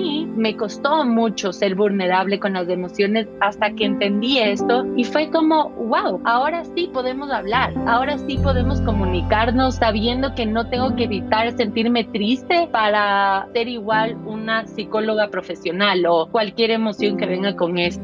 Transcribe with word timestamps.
me 0.00 0.56
costó 0.56 1.04
mucho 1.04 1.52
ser 1.52 1.74
vulnerable 1.74 2.40
con 2.40 2.54
las 2.54 2.68
emociones 2.68 3.28
hasta 3.40 3.72
que 3.72 3.84
entendí 3.84 4.38
esto 4.38 4.86
y 4.96 5.04
fue 5.04 5.30
como, 5.30 5.70
wow, 5.70 6.20
ahora 6.24 6.64
sí 6.64 6.90
podemos 6.92 7.30
hablar, 7.30 7.74
ahora 7.86 8.18
sí 8.18 8.38
podemos 8.42 8.80
comunicarnos 8.80 9.76
sabiendo 9.76 10.34
que 10.34 10.46
no 10.46 10.68
tengo 10.68 10.96
que 10.96 11.04
evitar 11.04 11.50
sentirme 11.56 12.04
triste 12.04 12.68
para 12.72 13.48
ser 13.52 13.68
igual 13.68 14.16
una 14.26 14.66
psicóloga 14.66 15.28
profesional 15.28 16.04
o 16.06 16.28
cualquier 16.30 16.70
emoción 16.70 17.16
que 17.16 17.26
venga 17.26 17.54
con 17.54 17.78
esto. 17.78 18.02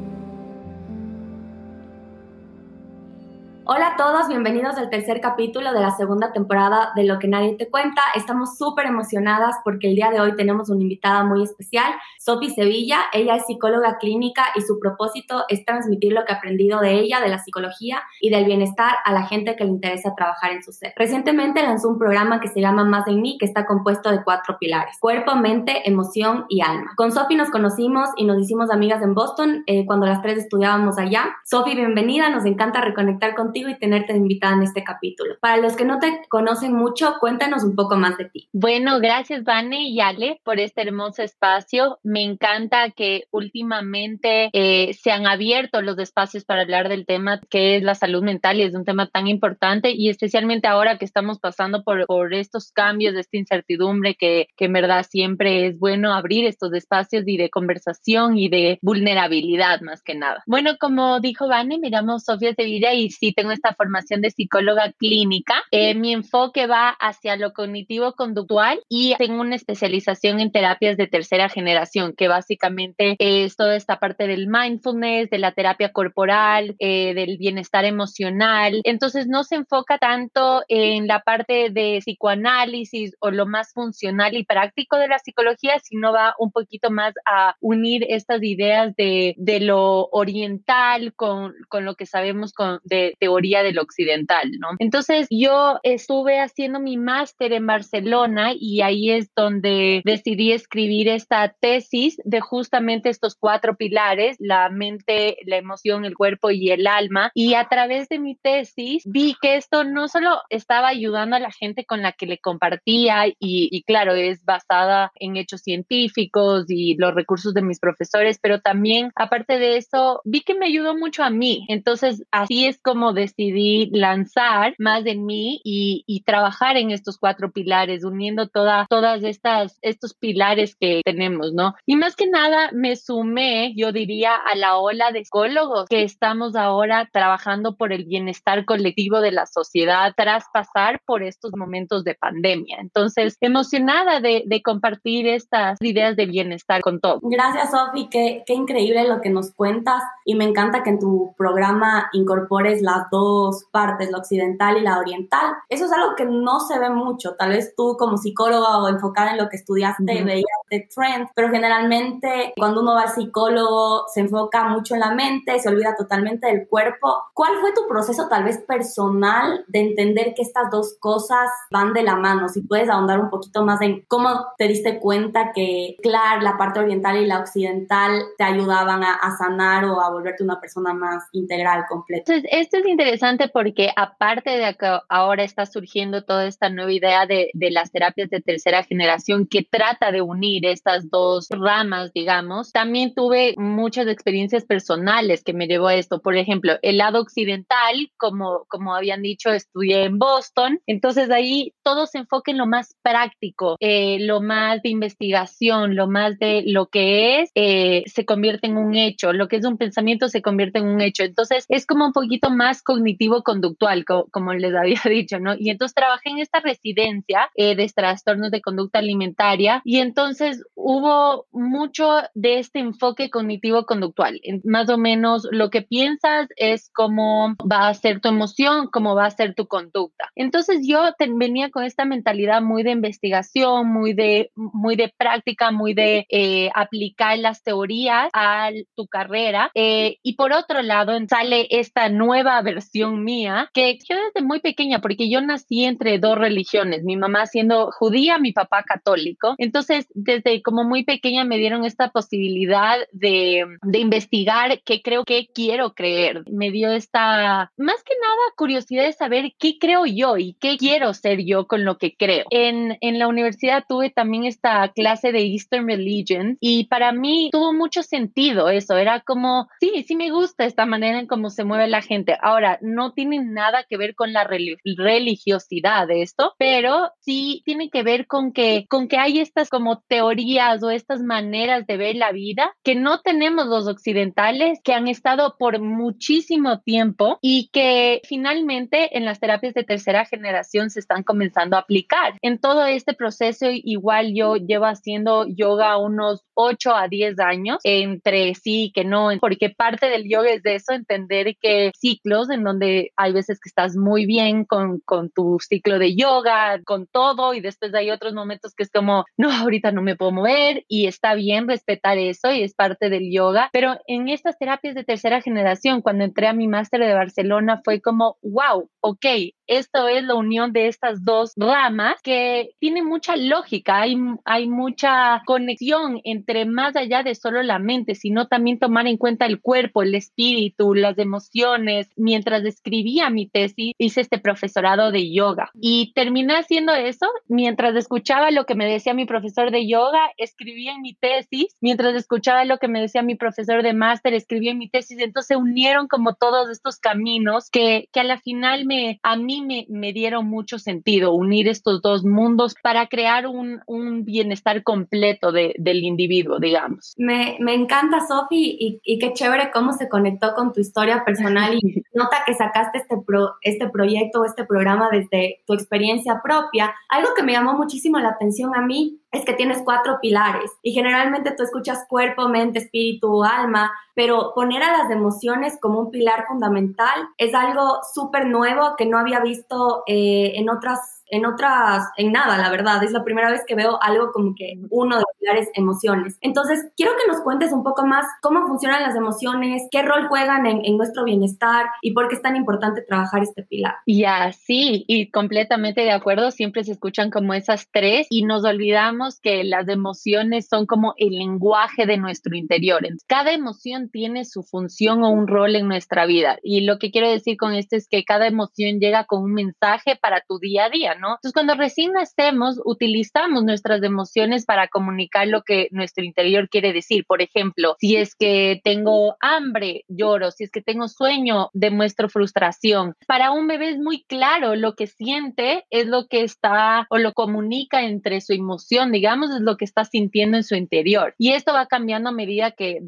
Hola 3.65 3.88
todos, 3.99 4.29
bienvenidos 4.29 4.77
al 4.77 4.91
tercer 4.91 5.21
capítulo 5.21 5.73
de 5.73 5.81
la 5.81 5.91
segunda 5.91 6.33
temporada 6.33 6.93
de 6.95 7.03
Lo 7.03 7.19
que 7.19 7.27
nadie 7.27 7.57
te 7.57 7.69
cuenta. 7.69 8.01
Estamos 8.15 8.57
súper 8.57 8.87
emocionadas 8.87 9.57
porque 9.65 9.89
el 9.89 9.97
día 9.97 10.09
de 10.13 10.21
hoy 10.21 10.37
tenemos 10.37 10.71
una 10.71 10.83
invitada 10.83 11.25
muy 11.25 11.43
especial, 11.43 11.93
Sophie 12.21 12.51
Sevilla. 12.51 13.01
Ella 13.13 13.35
es 13.35 13.47
psicóloga 13.47 13.99
clínica 13.99 14.45
y 14.55 14.61
su 14.61 14.79
propósito 14.79 15.43
es 15.49 15.65
transmitir 15.65 16.13
lo 16.13 16.25
que 16.25 16.33
ha 16.33 16.37
aprendido 16.37 16.79
de 16.79 16.93
ella, 16.93 17.19
de 17.19 17.27
la 17.27 17.41
psicología 17.41 18.01
y 18.21 18.31
del 18.31 18.45
bienestar 18.45 18.95
a 19.05 19.13
la 19.13 19.27
gente 19.27 19.57
que 19.57 19.65
le 19.65 19.71
interesa 19.71 20.15
trabajar 20.15 20.53
en 20.53 20.63
su 20.63 20.71
ser. 20.71 20.93
Recientemente 20.95 21.61
lanzó 21.61 21.89
un 21.89 21.99
programa 21.99 22.39
que 22.39 22.47
se 22.47 22.61
llama 22.61 22.85
Más 22.85 23.09
en 23.09 23.21
mí, 23.21 23.37
que 23.37 23.47
está 23.47 23.67
compuesto 23.67 24.13
de 24.13 24.23
cuatro 24.23 24.59
pilares, 24.61 24.97
cuerpo, 25.01 25.35
mente, 25.35 25.89
emoción 25.89 26.47
y 26.49 26.61
alma. 26.61 26.93
Con 26.95 27.11
Sophie 27.11 27.37
nos 27.37 27.51
conocimos 27.51 28.11
y 28.17 28.27
nos 28.27 28.39
hicimos 28.39 28.71
amigas 28.71 29.03
en 29.03 29.15
Boston 29.15 29.65
eh, 29.67 29.85
cuando 29.87 30.07
las 30.07 30.23
tres 30.23 30.39
estudiábamos 30.39 30.99
allá. 30.99 31.35
Sophie, 31.45 31.75
bienvenida, 31.75 32.31
nos 32.31 32.45
encanta 32.45 32.81
reconectar 32.81 33.35
contigo 33.35 33.69
y 33.69 33.77
tenerte 33.89 34.15
invitada 34.15 34.55
en 34.55 34.63
este 34.65 34.85
capítulo. 34.85 35.37
Para 35.41 35.57
los 35.57 35.75
que 35.75 35.85
no 35.85 35.99
te 35.99 36.21
conocen 36.29 36.75
mucho, 36.75 37.15
cuéntanos 37.21 37.65
un 37.65 37.75
poco 37.75 37.97
más 37.97 38.19
de 38.19 38.27
ti. 38.27 38.49
Bueno, 38.53 39.01
gracias 39.01 39.45
Vane 39.45 39.89
y 39.89 40.01
Ale 40.01 40.41
por 40.45 40.61
este 40.61 40.83
hermoso 40.83 41.23
espacio. 41.23 41.99
Me 42.03 42.23
encanta 42.23 42.91
que 42.91 43.25
últimamente 43.31 44.51
eh, 44.53 44.93
se 44.93 45.11
han 45.11 45.27
abierto 45.27 45.81
los 45.81 45.99
espacios 45.99 46.45
para 46.45 46.63
hablar 46.63 46.89
del 46.89 47.07
tema 47.07 47.41
que 47.49 47.77
es 47.77 47.83
la 47.83 47.95
salud 47.95 48.23
mental 48.23 48.59
y 48.59 48.63
es 48.63 48.75
un 48.75 48.85
tema 48.85 49.09
tan 49.09 49.27
importante 49.27 49.93
y 49.93 50.11
especialmente 50.11 50.69
ahora 50.69 50.99
que 50.99 51.07
estamos 51.07 51.39
pasando 51.39 51.83
por, 51.83 52.05
por 52.07 52.35
estos 52.35 52.71
cambios, 52.73 53.15
de 53.15 53.21
esta 53.21 53.39
incertidumbre 53.39 54.17
que, 54.17 54.49
que 54.57 54.67
en 54.67 54.73
verdad 54.75 55.07
siempre 55.09 55.67
es 55.67 55.79
bueno 55.79 56.13
abrir 56.13 56.45
estos 56.45 56.75
espacios 56.75 57.25
y 57.27 57.39
de 57.39 57.49
conversación 57.49 58.37
y 58.37 58.51
de 58.51 58.79
vulnerabilidad 58.83 59.81
más 59.81 60.03
que 60.03 60.15
nada. 60.15 60.43
Bueno, 60.47 60.77
como 60.79 61.21
dijo 61.21 61.49
Vane, 61.49 61.79
llamo 61.83 62.19
Sofía 62.19 62.55
Sevilla 62.55 62.93
y 62.93 63.11
sí 63.11 63.33
tengo 63.33 63.53
esta 63.53 63.73
formación 63.79 64.21
de 64.21 64.31
psicóloga 64.31 64.93
clínica. 64.93 65.55
Eh, 65.71 65.95
mi 65.95 66.13
enfoque 66.13 66.67
va 66.67 66.91
hacia 66.91 67.37
lo 67.37 67.53
cognitivo-conductual 67.53 68.81
y 68.89 69.15
tengo 69.17 69.41
una 69.41 69.55
especialización 69.55 70.41
en 70.41 70.53
terapias 70.53 70.97
de 70.97 71.07
tercera 71.07 71.49
generación, 71.49 72.13
que 72.17 72.29
básicamente 72.29 73.17
es 73.19 73.57
toda 73.57 73.77
esta 73.77 73.99
parte 73.99 74.27
del 74.27 74.49
mindfulness, 74.49 75.31
de 75.31 75.39
la 75.39 75.53
terapia 75.53 75.93
corporal, 75.93 76.75
eh, 76.79 77.15
del 77.15 77.39
bienestar 77.39 77.85
emocional. 77.85 78.81
Entonces 78.85 79.27
no 79.29 79.45
se 79.45 79.55
enfoca 79.55 79.99
tanto 79.99 80.63
en 80.69 81.07
la 81.07 81.21
parte 81.21 81.71
de 81.71 81.99
psicoanálisis 82.01 83.15
o 83.21 83.31
lo 83.31 83.47
más 83.47 83.73
funcional 83.73 84.37
y 84.37 84.45
práctico 84.45 84.97
de 84.97 85.09
la 85.09 85.19
psicología, 85.21 85.79
sino 85.79 86.13
va 86.13 86.35
un 86.39 86.51
poquito 86.51 86.91
más 86.91 87.15
a 87.25 87.55
unir 87.61 88.05
estas 88.09 88.43
ideas 88.43 88.95
de, 88.97 89.35
de 89.39 89.61
lo 89.61 90.09
oriental 90.11 91.15
con, 91.15 91.55
con 91.69 91.85
lo 91.85 91.95
que 91.95 92.07
sabemos 92.07 92.53
con, 92.53 92.81
de 92.85 93.15
teoría 93.21 93.63
del 93.69 93.79
occidental, 93.79 94.51
¿no? 94.59 94.69
Entonces 94.79 95.27
yo 95.31 95.79
estuve 95.83 96.41
haciendo 96.41 96.81
mi 96.81 96.97
máster 96.97 97.53
en 97.53 97.67
Barcelona 97.67 98.53
y 98.59 98.83
ahí 98.83 99.11
es 99.11 99.31
donde 99.35 100.03
decidí 100.05 100.53
escribir 100.53 101.09
esta 101.09 101.55
tesis 101.61 102.17
de 102.25 102.41
justamente 102.41 103.09
estos 103.09 103.37
cuatro 103.39 103.77
pilares, 103.77 104.37
la 104.39 104.69
mente, 104.69 105.37
la 105.45 105.57
emoción, 105.57 106.05
el 106.05 106.17
cuerpo 106.17 106.51
y 106.51 106.71
el 106.71 106.87
alma. 106.87 107.31
Y 107.35 107.55
a 107.55 107.69
través 107.69 108.09
de 108.09 108.19
mi 108.19 108.37
tesis 108.37 109.03
vi 109.07 109.37
que 109.41 109.57
esto 109.57 109.85
no 109.85 110.09
solo 110.09 110.41
estaba 110.51 110.89
ayudando 110.89 111.37
a 111.37 111.41
la 111.41 111.53
gente 111.53 111.85
con 111.85 112.03
la 112.03 112.13
que 112.13 112.27
le 112.27 112.39
compartía 112.39 113.29
y, 113.29 113.35
y 113.41 113.83
claro, 113.85 114.15
es 114.15 114.45
basada 114.45 115.13
en 115.17 115.37
hechos 115.37 115.63
científicos 115.63 116.65
y 116.69 116.97
los 116.97 117.15
recursos 117.15 117.55
de 117.55 117.63
mis 117.63 117.81
profesores, 117.81 118.39
pero 118.41 118.61
también 118.61 119.11
aparte 119.15 119.59
de 119.59 119.77
eso, 119.77 120.21
vi 120.25 120.41
que 120.41 120.55
me 120.55 120.67
ayudó 120.67 120.97
mucho 120.97 121.23
a 121.23 121.31
mí. 121.31 121.67
Entonces, 121.69 122.25
así 122.31 122.67
es 122.67 122.81
como 122.81 123.13
de 123.13 123.29
decidí 123.49 123.91
lanzar 123.93 124.75
más 124.79 125.05
de 125.05 125.17
mí 125.17 125.61
y, 125.65 126.23
trabajar 126.27 126.77
en 126.77 126.91
estos 126.91 127.17
cuatro 127.17 127.53
pilares, 127.53 128.05
uniendo 128.05 128.49
toda, 128.49 128.87
todas 128.91 129.23
estas, 129.23 129.79
estos 129.83 130.15
pilares 130.15 130.77
que 130.79 131.01
tenemos, 131.05 131.53
¿no? 131.55 131.75
Y 131.87 131.97
más 131.97 132.17
que 132.17 132.27
nada 132.27 132.71
me 132.75 132.97
sumé, 132.97 133.73
yo 133.77 133.93
diría, 133.93 134.35
a 134.35 134.57
la 134.57 134.77
ola 134.77 135.11
de 135.13 135.25
psicólogos 135.25 135.87
que 135.89 136.03
estamos 136.03 136.55
ahora 136.55 137.09
trabajando 137.13 137.77
por 137.77 137.93
el 137.93 138.05
bienestar 138.05 138.65
colectivo 138.67 139.21
de 139.21 139.33
la 139.33 139.47
sociedad 139.47 140.13
tras 140.17 140.45
pasar 140.53 141.01
por 141.07 141.23
estos 141.23 141.53
momentos 141.57 142.05
de 142.05 142.15
pandemia. 142.15 142.79
Entonces, 142.81 143.37
emocionada 143.41 144.21
de, 144.21 144.45
compartir 144.65 145.29
estas 145.29 145.79
ideas 145.81 146.17
de 146.17 146.27
bienestar 146.27 146.83
con 146.83 147.01
todos. 147.01 147.21
Gracias, 147.23 147.71
Sofi. 147.71 148.09
Qué, 148.11 148.43
qué 148.45 148.55
increíble 148.55 149.09
lo 149.09 149.21
que 149.21 149.31
nos 149.31 149.55
cuentas 149.55 150.03
y 150.25 150.35
me 150.35 150.45
encanta 150.45 150.83
que 150.83 150.91
en 150.91 150.99
tu 150.99 151.33
programa 151.39 152.11
incorpores 152.13 152.83
las 152.83 153.09
dos 153.11 153.38
partes, 153.73 154.11
la 154.11 154.19
occidental 154.19 154.77
y 154.77 154.83
la 154.83 154.99
oriental. 154.99 155.55
Eso 155.69 155.85
es 155.87 155.93
algo 155.93 156.15
que 156.17 156.25
no 156.25 156.61
se 156.61 156.79
ve 156.79 156.91
mucho. 156.91 157.35
Tal 157.37 157.51
vez 157.51 157.75
tú 157.77 157.97
como 157.99 158.17
psicóloga 158.17 158.79
o 158.79 158.89
enfocada 158.89 159.33
en 159.33 159.39
lo 159.39 159.49
que 159.49 159.57
estudiaste 159.57 160.23
veías 160.23 160.45
de 160.71 160.89
trend, 160.95 161.29
pero 161.35 161.51
generalmente 161.51 162.53
cuando 162.57 162.81
uno 162.83 162.95
va 162.95 163.03
al 163.03 163.09
psicólogo 163.11 164.05
se 164.13 164.21
enfoca 164.21 164.65
mucho 164.65 164.95
en 164.95 165.01
la 165.01 165.15
mente, 165.15 165.59
se 165.59 165.69
olvida 165.69 165.95
totalmente 165.97 166.47
del 166.47 166.69
cuerpo. 166.69 167.15
¿Cuál 167.33 167.57
fue 167.61 167.73
tu 167.73 167.87
proceso 167.89 168.29
tal 168.29 168.45
vez 168.45 168.59
personal 168.59 169.65
de 169.69 169.81
entender 169.81 170.35
que 170.35 170.43
estas 170.43 170.71
dos 170.71 170.97
cosas 171.01 171.49
van 171.71 171.93
de 171.93 172.03
la 172.03 172.17
mano? 172.17 172.49
Si 172.49 172.63
puedes 172.63 172.89
ahondar 172.89 173.21
un 173.21 173.31
poquito 173.31 173.65
más 173.65 173.81
en 173.81 174.05
cómo 174.09 174.47
te 174.57 174.69
diste 174.69 174.99
cuenta 174.99 175.53
que, 175.55 175.97
claro, 176.03 176.43
la 176.43 176.57
parte 176.57 176.81
oriental 176.81 177.17
y 177.17 177.27
la 177.27 177.41
occidental 177.41 178.23
te 178.37 178.45
ayudaban 178.45 179.03
a, 179.05 179.15
a 179.15 179.37
sanar 179.37 179.85
o 179.85 180.01
a 180.01 180.11
volverte 180.11 180.43
una 180.43 180.61
persona 180.61 180.93
más 180.93 181.25
integral, 181.33 181.85
completa. 181.89 182.33
Entonces, 182.33 182.51
esto 182.53 182.79
es 182.79 182.87
interesante 182.87 183.28
interesante 183.29 183.49
porque 183.53 183.91
aparte 183.95 184.51
de 184.51 184.75
que 184.75 184.99
ahora 185.09 185.45
está 185.45 185.67
surgiendo 185.67 186.25
toda 186.25 186.47
esta 186.47 186.71
nueva 186.71 186.93
idea 186.93 187.27
de, 187.27 187.51
de, 187.55 187.71
las 187.71 187.91
terapias 187.91 188.31
de 188.31 188.41
tercera 188.41 188.83
generación 188.85 189.47
que 189.47 189.67
trata 189.69 190.13
de 190.13 190.23
unir 190.23 190.67
estas 190.67 191.11
dos 191.11 191.49
ramas, 191.51 192.13
digamos, 192.13 192.73
también 192.73 193.15
tuve 193.15 193.55
muchas 193.57 194.07
experiencias 194.09 194.65
personales 194.65 195.43
que 195.45 195.53
me 195.53 195.67
llevó 195.67 195.89
a 195.89 195.95
esto. 195.95 196.21
Por 196.21 196.37
ejemplo, 196.37 196.75
el 196.83 196.99
lado 196.99 197.21
occidental, 197.21 198.11
como, 198.17 198.65
como 198.69 198.95
habían 198.95 199.23
dicho, 199.23 199.51
estudié 199.51 200.05
en 200.05 200.19
Boston, 200.19 200.81
entonces 200.87 201.31
ahí 201.31 201.75
todo 201.83 202.07
se 202.07 202.19
enfoca 202.19 202.51
en 202.51 202.59
lo 202.59 202.67
más 202.67 202.97
práctico, 203.03 203.77
eh, 203.81 204.19
lo 204.21 204.41
más 204.41 204.83
de 204.83 204.91
investigación, 204.91 205.97
lo 205.97 206.07
más 206.09 206.39
de 206.39 206.63
lo 206.67 206.87
que 206.87 207.41
es, 207.41 207.51
eh, 207.55 208.05
se 208.07 208.25
convierte 208.25 208.67
en 208.67 208.77
un 208.77 208.95
hecho, 208.95 209.33
lo 209.33 209.49
que 209.49 209.57
es 209.57 209.65
un 209.65 209.77
pensamiento 209.77 210.29
se 210.29 210.43
convierte 210.43 210.79
en 210.79 210.87
un 210.87 211.01
hecho. 211.01 211.25
Entonces 211.25 211.65
es 211.69 211.87
como 211.87 212.07
un 212.07 212.13
poquito 212.13 212.51
más 212.51 212.83
cognitivo-conductual, 213.19 214.05
como, 214.05 214.55
les 214.55 214.75
había 214.75 215.01
dicho, 215.11 215.39
¿no? 215.39 215.55
Y 215.59 215.71
entonces 215.71 215.95
trabajé 215.95 216.31
en 216.31 216.39
esta 216.39 216.61
residencia 216.61 217.51
eh, 217.55 217.75
de 217.75 217.89
trastornos 217.89 218.51
de 218.51 218.61
conducta 218.61 218.99
alimentaria 218.99 219.83
y 219.85 219.99
entonces 219.99 220.63
hubo 220.75 221.47
mucho 221.51 222.23
de 222.35 222.59
este 222.59 222.79
enfoque 222.79 223.31
cognitivo-conductual. 223.31 224.41
Más 224.65 224.89
o 224.91 224.99
menos 224.99 225.47
lo 225.51 225.71
que 225.71 225.83
piensas 225.83 226.49
es 226.57 226.91
cómo 226.95 227.57
va 227.71 227.89
a 227.89 227.95
ser 227.95 228.21
tu 228.21 228.29
emoción, 228.29 228.89
cómo 228.93 229.15
va 229.15 229.27
a 229.27 229.31
ser 229.31 229.55
tu 229.55 229.67
conducta. 229.67 230.31
Entonces 230.37 230.81
yo 230.87 231.03
venía 231.37 231.71
con 231.71 231.85
esta 231.85 232.05
mentalidad 232.05 232.63
muy 232.63 232.83
de 232.83 232.93
investigación, 232.93 233.89
muy 233.89 234.13
de, 234.13 234.51
muy 234.55 234.97
de 234.97 235.13
práctica, 235.17 235.71
muy 235.71 235.95
de 235.95 236.27
eh, 236.31 236.71
aplicar 236.75 237.39
las 237.39 237.63
teorías 237.63 238.29
a 238.33 238.71
tu 238.95 239.07
carrera. 239.07 239.71
Eh, 239.75 240.19
y 240.23 240.35
por 240.35 240.53
otro 240.53 240.83
lado 240.83 241.19
sale 241.29 241.67
esta 241.71 242.09
nueva 242.09 242.61
versión 242.63 243.08
mía, 243.17 243.71
que 243.73 243.99
yo 244.09 244.17
desde 244.17 244.47
muy 244.47 244.61
pequeña, 244.61 245.01
porque 245.01 245.31
yo 245.31 245.41
nací 245.41 245.85
entre 245.85 246.19
dos 246.19 246.39
religiones, 246.39 247.03
mi 247.05 247.17
mamá 247.17 247.47
siendo 247.47 247.91
judía, 247.93 248.39
mi 248.39 248.53
papá 248.53 248.83
católico. 248.83 249.55
Entonces, 249.59 250.07
desde 250.15 250.63
como 250.63 250.85
muy 250.85 251.05
pequeña 251.05 251.45
me 251.45 251.59
dieron 251.59 251.85
esta 251.85 252.11
posibilidad 252.11 252.99
de, 253.13 253.65
de 253.83 253.99
investigar 253.99 254.81
qué 254.85 255.03
creo 255.03 255.25
que 255.25 255.49
quiero 255.55 255.95
creer. 255.95 256.45
Me 256.51 256.71
dio 256.71 256.91
esta, 256.93 257.73
más 257.77 258.03
que 258.05 258.15
nada, 258.21 258.53
curiosidad 258.57 259.05
de 259.05 259.13
saber 259.13 259.53
qué 259.59 259.79
creo 259.79 260.05
yo 260.07 260.37
y 260.37 260.55
qué 260.61 260.77
quiero 260.77 261.15
ser 261.15 261.45
yo 261.45 261.67
con 261.67 261.85
lo 261.85 261.99
que 261.99 262.15
creo. 262.15 262.45
En, 262.51 262.99
en 263.01 263.19
la 263.19 263.29
universidad 263.29 263.85
tuve 263.89 264.11
también 264.11 264.45
esta 264.45 264.89
clase 264.89 265.33
de 265.33 265.41
Eastern 265.41 265.87
Religion 265.87 266.57
y 266.61 266.85
para 266.85 267.13
mí 267.13 267.49
tuvo 267.53 267.73
mucho 267.73 268.03
sentido 268.03 268.69
eso. 268.69 268.97
Era 268.97 269.21
como, 269.21 269.69
sí, 269.81 270.05
sí 270.07 270.17
me 270.17 270.31
gusta 270.31 270.65
esta 270.65 270.87
manera 270.87 271.19
en 271.19 271.27
cómo 271.27 271.51
se 271.51 271.65
mueve 271.65 271.89
la 271.89 272.03
gente. 272.03 272.37
Ahora, 272.41 272.59
Ahora, 272.59 272.81
no 272.99 273.13
tiene 273.13 273.39
nada 273.39 273.85
que 273.89 273.97
ver 273.97 274.17
con 274.17 274.33
la 274.33 274.45
religiosidad 274.45 276.09
de 276.09 276.23
esto, 276.23 276.55
pero 276.59 277.13
sí 277.21 277.63
tiene 277.65 277.91
que 277.91 278.03
ver 278.03 278.27
con 278.27 278.53
que, 278.53 278.87
con 278.89 279.07
que 279.07 279.19
hay 279.19 279.39
estas 279.39 279.71
como 279.71 280.03
teorías 280.09 280.83
o 280.83 280.91
estas 280.91 281.23
maneras 281.23 281.87
de 281.87 281.97
ver 281.97 282.17
la 282.17 282.33
vida 282.33 282.75
que 282.83 282.97
no 282.97 283.21
tenemos 283.21 283.67
los 283.67 283.87
occidentales, 283.87 284.81
que 284.83 284.95
han 284.95 285.07
estado 285.07 285.55
por 285.59 285.81
muchísimo 285.81 286.81
tiempo 286.81 287.39
y 287.41 287.71
que 287.73 288.21
finalmente 288.25 289.17
en 289.17 289.25
las 289.25 289.39
terapias 289.39 289.75
de 289.75 289.85
tercera 289.85 290.25
generación 290.25 290.91
se 290.91 290.99
están 290.99 291.23
comenzando 291.23 291.77
a 291.77 291.81
aplicar. 291.81 292.35
En 292.43 292.59
todo 292.59 292.85
este 292.85 293.15
proceso, 293.15 293.67
igual 293.71 294.35
yo 294.35 294.57
llevo 294.57 294.87
haciendo 294.87 295.47
yoga 295.47 295.99
unos 295.99 296.45
8 296.55 296.97
a 296.97 297.07
10 297.07 297.39
años, 297.39 297.79
entre 297.85 298.57
sí 298.57 298.91
que 298.93 299.05
no, 299.05 299.31
porque 299.41 299.71
parte 299.71 300.09
del 300.09 300.29
yoga 300.29 300.51
es 300.51 300.65
de 300.65 300.75
eso, 300.75 300.93
entender 300.93 301.57
que 301.61 301.93
ciclos 301.97 302.51
en 302.51 302.65
donde 302.65 302.88
hay 303.17 303.33
veces 303.33 303.61
que 303.61 303.69
estás 303.69 303.97
muy 303.97 304.27
bien 304.27 304.65
con, 304.65 305.01
con 305.01 305.31
tu 305.31 305.59
ciclo 305.61 305.99
de 305.99 306.15
yoga, 306.15 306.81
con 306.85 307.07
todo, 307.07 307.55
y 307.55 307.61
después 307.61 307.95
hay 307.95 308.11
otros 308.11 308.35
momentos 308.35 308.75
que 308.75 308.83
es 308.83 308.91
como, 308.91 309.25
no, 309.37 309.51
ahorita 309.51 309.93
no 309.93 310.03
me 310.03 310.17
puedo 310.17 310.33
mover 310.33 310.85
y 310.89 311.07
está 311.07 311.35
bien 311.35 311.69
respetar 311.69 312.19
eso 312.19 312.53
y 312.53 312.63
es 312.63 312.75
parte 312.75 313.11
del 313.11 313.33
yoga, 313.33 313.71
pero 313.73 313.99
en 314.07 314.29
estas 314.29 314.59
terapias 314.59 314.95
de 314.95 315.05
tercera 315.05 315.41
generación, 315.41 316.03
cuando 316.03 316.25
entré 316.25 316.47
a 316.47 316.53
mi 316.53 316.69
máster 316.69 317.01
de 317.01 317.15
Barcelona, 317.15 317.81
fue 317.85 318.01
como, 318.01 318.37
wow, 318.43 318.89
ok, 319.01 319.27
esto 319.69 320.09
es 320.09 320.25
la 320.25 320.35
unión 320.35 320.73
de 320.73 320.89
estas 320.89 321.25
dos 321.25 321.53
ramas 321.57 322.21
que 322.23 322.71
tiene 322.81 323.03
mucha 323.03 323.37
lógica, 323.37 324.01
hay, 324.01 324.17
hay 324.45 324.67
mucha 324.67 325.43
conexión 325.47 326.21
entre 326.25 326.65
más 326.65 326.97
allá 326.97 327.23
de 327.23 327.35
solo 327.35 327.63
la 327.63 327.79
mente, 327.79 328.15
sino 328.15 328.49
también 328.49 328.79
tomar 328.79 329.07
en 329.07 329.19
cuenta 329.19 329.47
el 329.47 329.61
cuerpo, 329.61 330.03
el 330.03 330.15
espíritu, 330.15 330.95
las 330.95 331.19
emociones. 331.19 332.09
Mientras 332.17 332.65
escribía 332.65 333.31
mi 333.31 333.47
tesis, 333.49 333.93
hice 333.99 334.23
este 334.23 334.39
profesorado 334.39 335.13
de 335.13 335.33
yoga. 335.33 335.71
Y 335.81 336.13
terminé 336.15 336.57
haciendo 336.57 336.95
eso 336.95 337.27
mientras 337.47 337.95
escuchaba 337.95 338.51
lo 338.51 338.65
que 338.65 338.75
me 338.75 338.87
decía 338.87 339.15
mi 339.15 339.27
profesor 339.27 339.71
de 339.71 339.87
yoga, 339.87 340.31
escribía 340.39 340.93
en 340.93 341.03
mi 341.03 341.15
tesis, 341.15 341.77
mientras 341.81 342.15
escuchaba 342.15 342.65
lo 342.65 342.79
que 342.79 342.89
me 342.89 343.01
decía 343.01 343.23
mi 343.23 343.35
profesor 343.35 343.83
de 343.83 343.93
máster, 343.93 344.33
escribía 344.33 344.73
en 344.73 344.79
mi 344.79 344.89
tesis, 344.89 345.19
entonces 345.19 345.49
se 345.49 345.57
unieron 345.57 346.09
como 346.09 346.35
todos 346.35 346.71
estos 346.71 346.99
caminos 346.99 347.71
que, 347.71 348.09
que 348.13 348.21
a 348.21 348.25
la 348.25 348.39
final 348.39 348.87
me, 348.87 349.21
a 349.23 349.37
mí 349.37 349.58
me, 349.63 350.13
dieron 350.13 350.47
mucho 350.47 350.79
sentido 350.79 351.33
unir 351.33 351.69
estos 351.69 352.03
dos 352.03 352.25
mundos 352.25 352.75
para 352.83 353.07
crear 353.07 353.47
un, 353.47 353.79
bienestar 354.25 354.83
completo 354.83 355.53
del 355.53 356.05
individuo, 356.05 356.59
digamos. 356.59 357.15
Me, 357.17 357.57
encanta, 357.75 358.21
Sofi, 358.27 358.77
y, 358.79 359.01
y, 359.05 359.19
qué 359.19 359.33
chévere 359.33 359.71
cómo 359.73 359.93
se 359.93 360.09
conectó 360.09 360.55
con 360.55 360.73
tu 360.73 360.81
historia 360.81 361.25
personal 361.25 361.79
y 361.81 362.03
nota 362.15 362.39
que 362.47 362.55
sacaste 362.55 362.99
este, 362.99 363.17
pro, 363.25 363.55
este 363.63 363.89
proyecto 363.89 364.41
o 364.41 364.45
este 364.45 364.65
programa 364.65 365.09
desde 365.11 365.61
tu 365.67 365.75
experiencia 365.75 366.41
propia. 366.43 366.95
Algo 367.09 367.31
que 367.37 367.43
me 367.43 367.53
llamó 367.53 367.75
muchísimo 367.75 368.19
la 368.19 368.31
atención 368.31 368.75
a 368.75 368.83
mí 368.83 369.18
es 369.31 369.45
que 369.45 369.53
tienes 369.53 369.83
cuatro 369.85 370.19
pilares 370.21 370.73
y 370.83 370.93
generalmente 370.93 371.53
tú 371.53 371.63
escuchas 371.63 372.07
cuerpo, 372.09 372.49
mente, 372.49 372.79
espíritu, 372.79 373.45
alma, 373.45 373.93
pero 374.15 374.53
poner 374.55 374.83
a 374.83 374.97
las 374.97 375.11
emociones 375.11 375.79
como 375.81 376.01
un 376.01 376.11
pilar 376.11 376.47
fundamental 376.47 377.29
es 377.37 377.55
algo 377.55 378.01
súper 378.15 378.47
nuevo 378.47 378.95
que 378.97 379.07
no 379.07 379.19
había 379.19 379.41
visto 379.41 380.03
eh, 380.07 380.53
en 380.55 380.71
otras 380.71 381.18
en 381.31 381.47
otras, 381.47 382.05
en 382.17 382.33
nada, 382.33 382.59
la 382.59 382.71
verdad. 382.71 383.03
Es 383.03 383.13
la 383.13 383.25
primera 383.25 383.51
vez 383.51 383.63
que 383.67 383.75
veo 383.75 383.99
algo 384.03 384.33
como 384.33 384.55
que 384.55 384.75
uno 384.91 385.17
de 385.17 385.23
los 385.23 385.39
pilares 385.39 385.69
emociones. 385.75 386.37
Entonces, 386.41 386.87
quiero 386.97 387.13
que 387.13 387.31
nos 387.31 387.43
cuentes 387.43 387.73
un 387.73 387.83
poco 387.83 388.07
más 388.07 388.27
cómo 388.43 388.67
funcionan 388.67 389.03
las 389.03 389.17
emociones, 389.17 389.83
qué 389.91 390.03
rol 390.03 390.29
juegan 390.29 390.67
en, 390.67 390.85
en 390.85 390.97
nuestro 390.97 391.25
bienestar 391.25 391.87
y 392.03 392.13
por 392.13 392.29
qué 392.29 392.37
es 392.37 392.43
tan 392.43 392.57
importante 392.57 393.03
trabajar 393.03 393.43
este 393.43 393.63
pilar. 393.63 393.95
Ya, 394.07 394.53
sí, 394.53 395.05
y 395.07 395.31
completamente 395.31 396.03
de 396.03 396.13
acuerdo. 396.13 396.51
Siempre 396.51 396.85
se 396.85 396.93
escuchan 396.93 397.31
como 397.31 397.55
esas 397.55 397.89
tres 397.93 398.27
y 398.31 398.45
nos 398.45 398.65
olvidamos 398.65 399.41
que 399.41 399.65
las 399.65 399.89
emociones 399.89 400.69
son 400.69 400.87
como 400.87 401.15
el 401.17 401.39
lenguaje 401.39 402.07
de 402.07 402.17
nuestro 402.17 402.57
interior. 402.57 402.99
Cada 403.27 403.53
emoción 403.53 404.11
tiene 404.11 404.45
su 404.45 404.63
función 404.63 405.23
o 405.23 405.31
un 405.31 405.47
rol 405.47 405.77
en 405.77 405.89
nuestra 405.89 406.27
vida. 406.27 406.59
Y 406.63 406.83
lo 406.83 406.99
que 406.99 407.11
quiero 407.11 407.31
decir 407.31 407.57
con 407.57 407.75
esto 407.75 407.97
es 407.97 408.09
que 408.09 408.25
cada 408.25 408.47
emoción 408.47 408.99
llega 408.99 409.25
con 409.25 409.43
un 409.43 409.53
mensaje 409.53 410.17
para 410.17 410.43
tu 410.47 410.59
día 410.59 410.87
a 410.87 410.91
día. 410.91 411.15
Entonces, 411.27 411.53
cuando 411.53 411.75
recién 411.75 412.13
nacemos, 412.13 412.81
utilizamos 412.85 413.65
nuestras 413.65 414.03
emociones 414.03 414.65
para 414.65 414.89
comunicar 414.89 415.49
lo 415.49 415.63
que 415.63 415.89
nuestro 415.91 416.25
interior 416.25 416.69
quiere 416.69 416.93
decir. 416.93 417.25
Por 417.27 417.43
ejemplo, 417.43 417.97
si 418.01 418.17
es 418.17 418.35
que 418.35 418.81
tengo 418.85 419.37
hambre, 419.41 420.05
lloro, 420.09 420.51
si 420.51 420.65
es 420.65 420.71
que 420.71 420.83
tengo 420.83 421.09
sueño, 421.09 421.71
demuestro 421.73 422.29
frustración. 422.29 423.15
Para 423.27 423.51
un 423.51 423.67
bebé 423.67 423.91
es 423.91 423.99
muy 423.99 424.25
claro 424.25 424.75
lo 424.77 424.95
que 424.95 425.07
siente, 425.07 425.85
es 425.91 426.07
lo 426.07 426.27
que 426.27 426.43
está 426.43 427.07
o 427.11 427.19
lo 427.19 427.33
comunica 427.33 428.03
entre 428.03 428.41
su 428.41 428.53
emoción, 428.53 429.13
digamos, 429.13 429.51
es 429.51 429.61
lo 429.61 429.77
que 429.77 429.85
está 429.85 430.05
sintiendo 430.05 430.57
en 430.57 430.65
su 430.65 430.75
interior. 430.75 431.35
Y 431.39 431.53
esto 431.53 431.73
va 431.73 431.87
cambiando 431.87 432.31
a 432.31 432.33
medida 432.33 432.71
que 432.71 433.01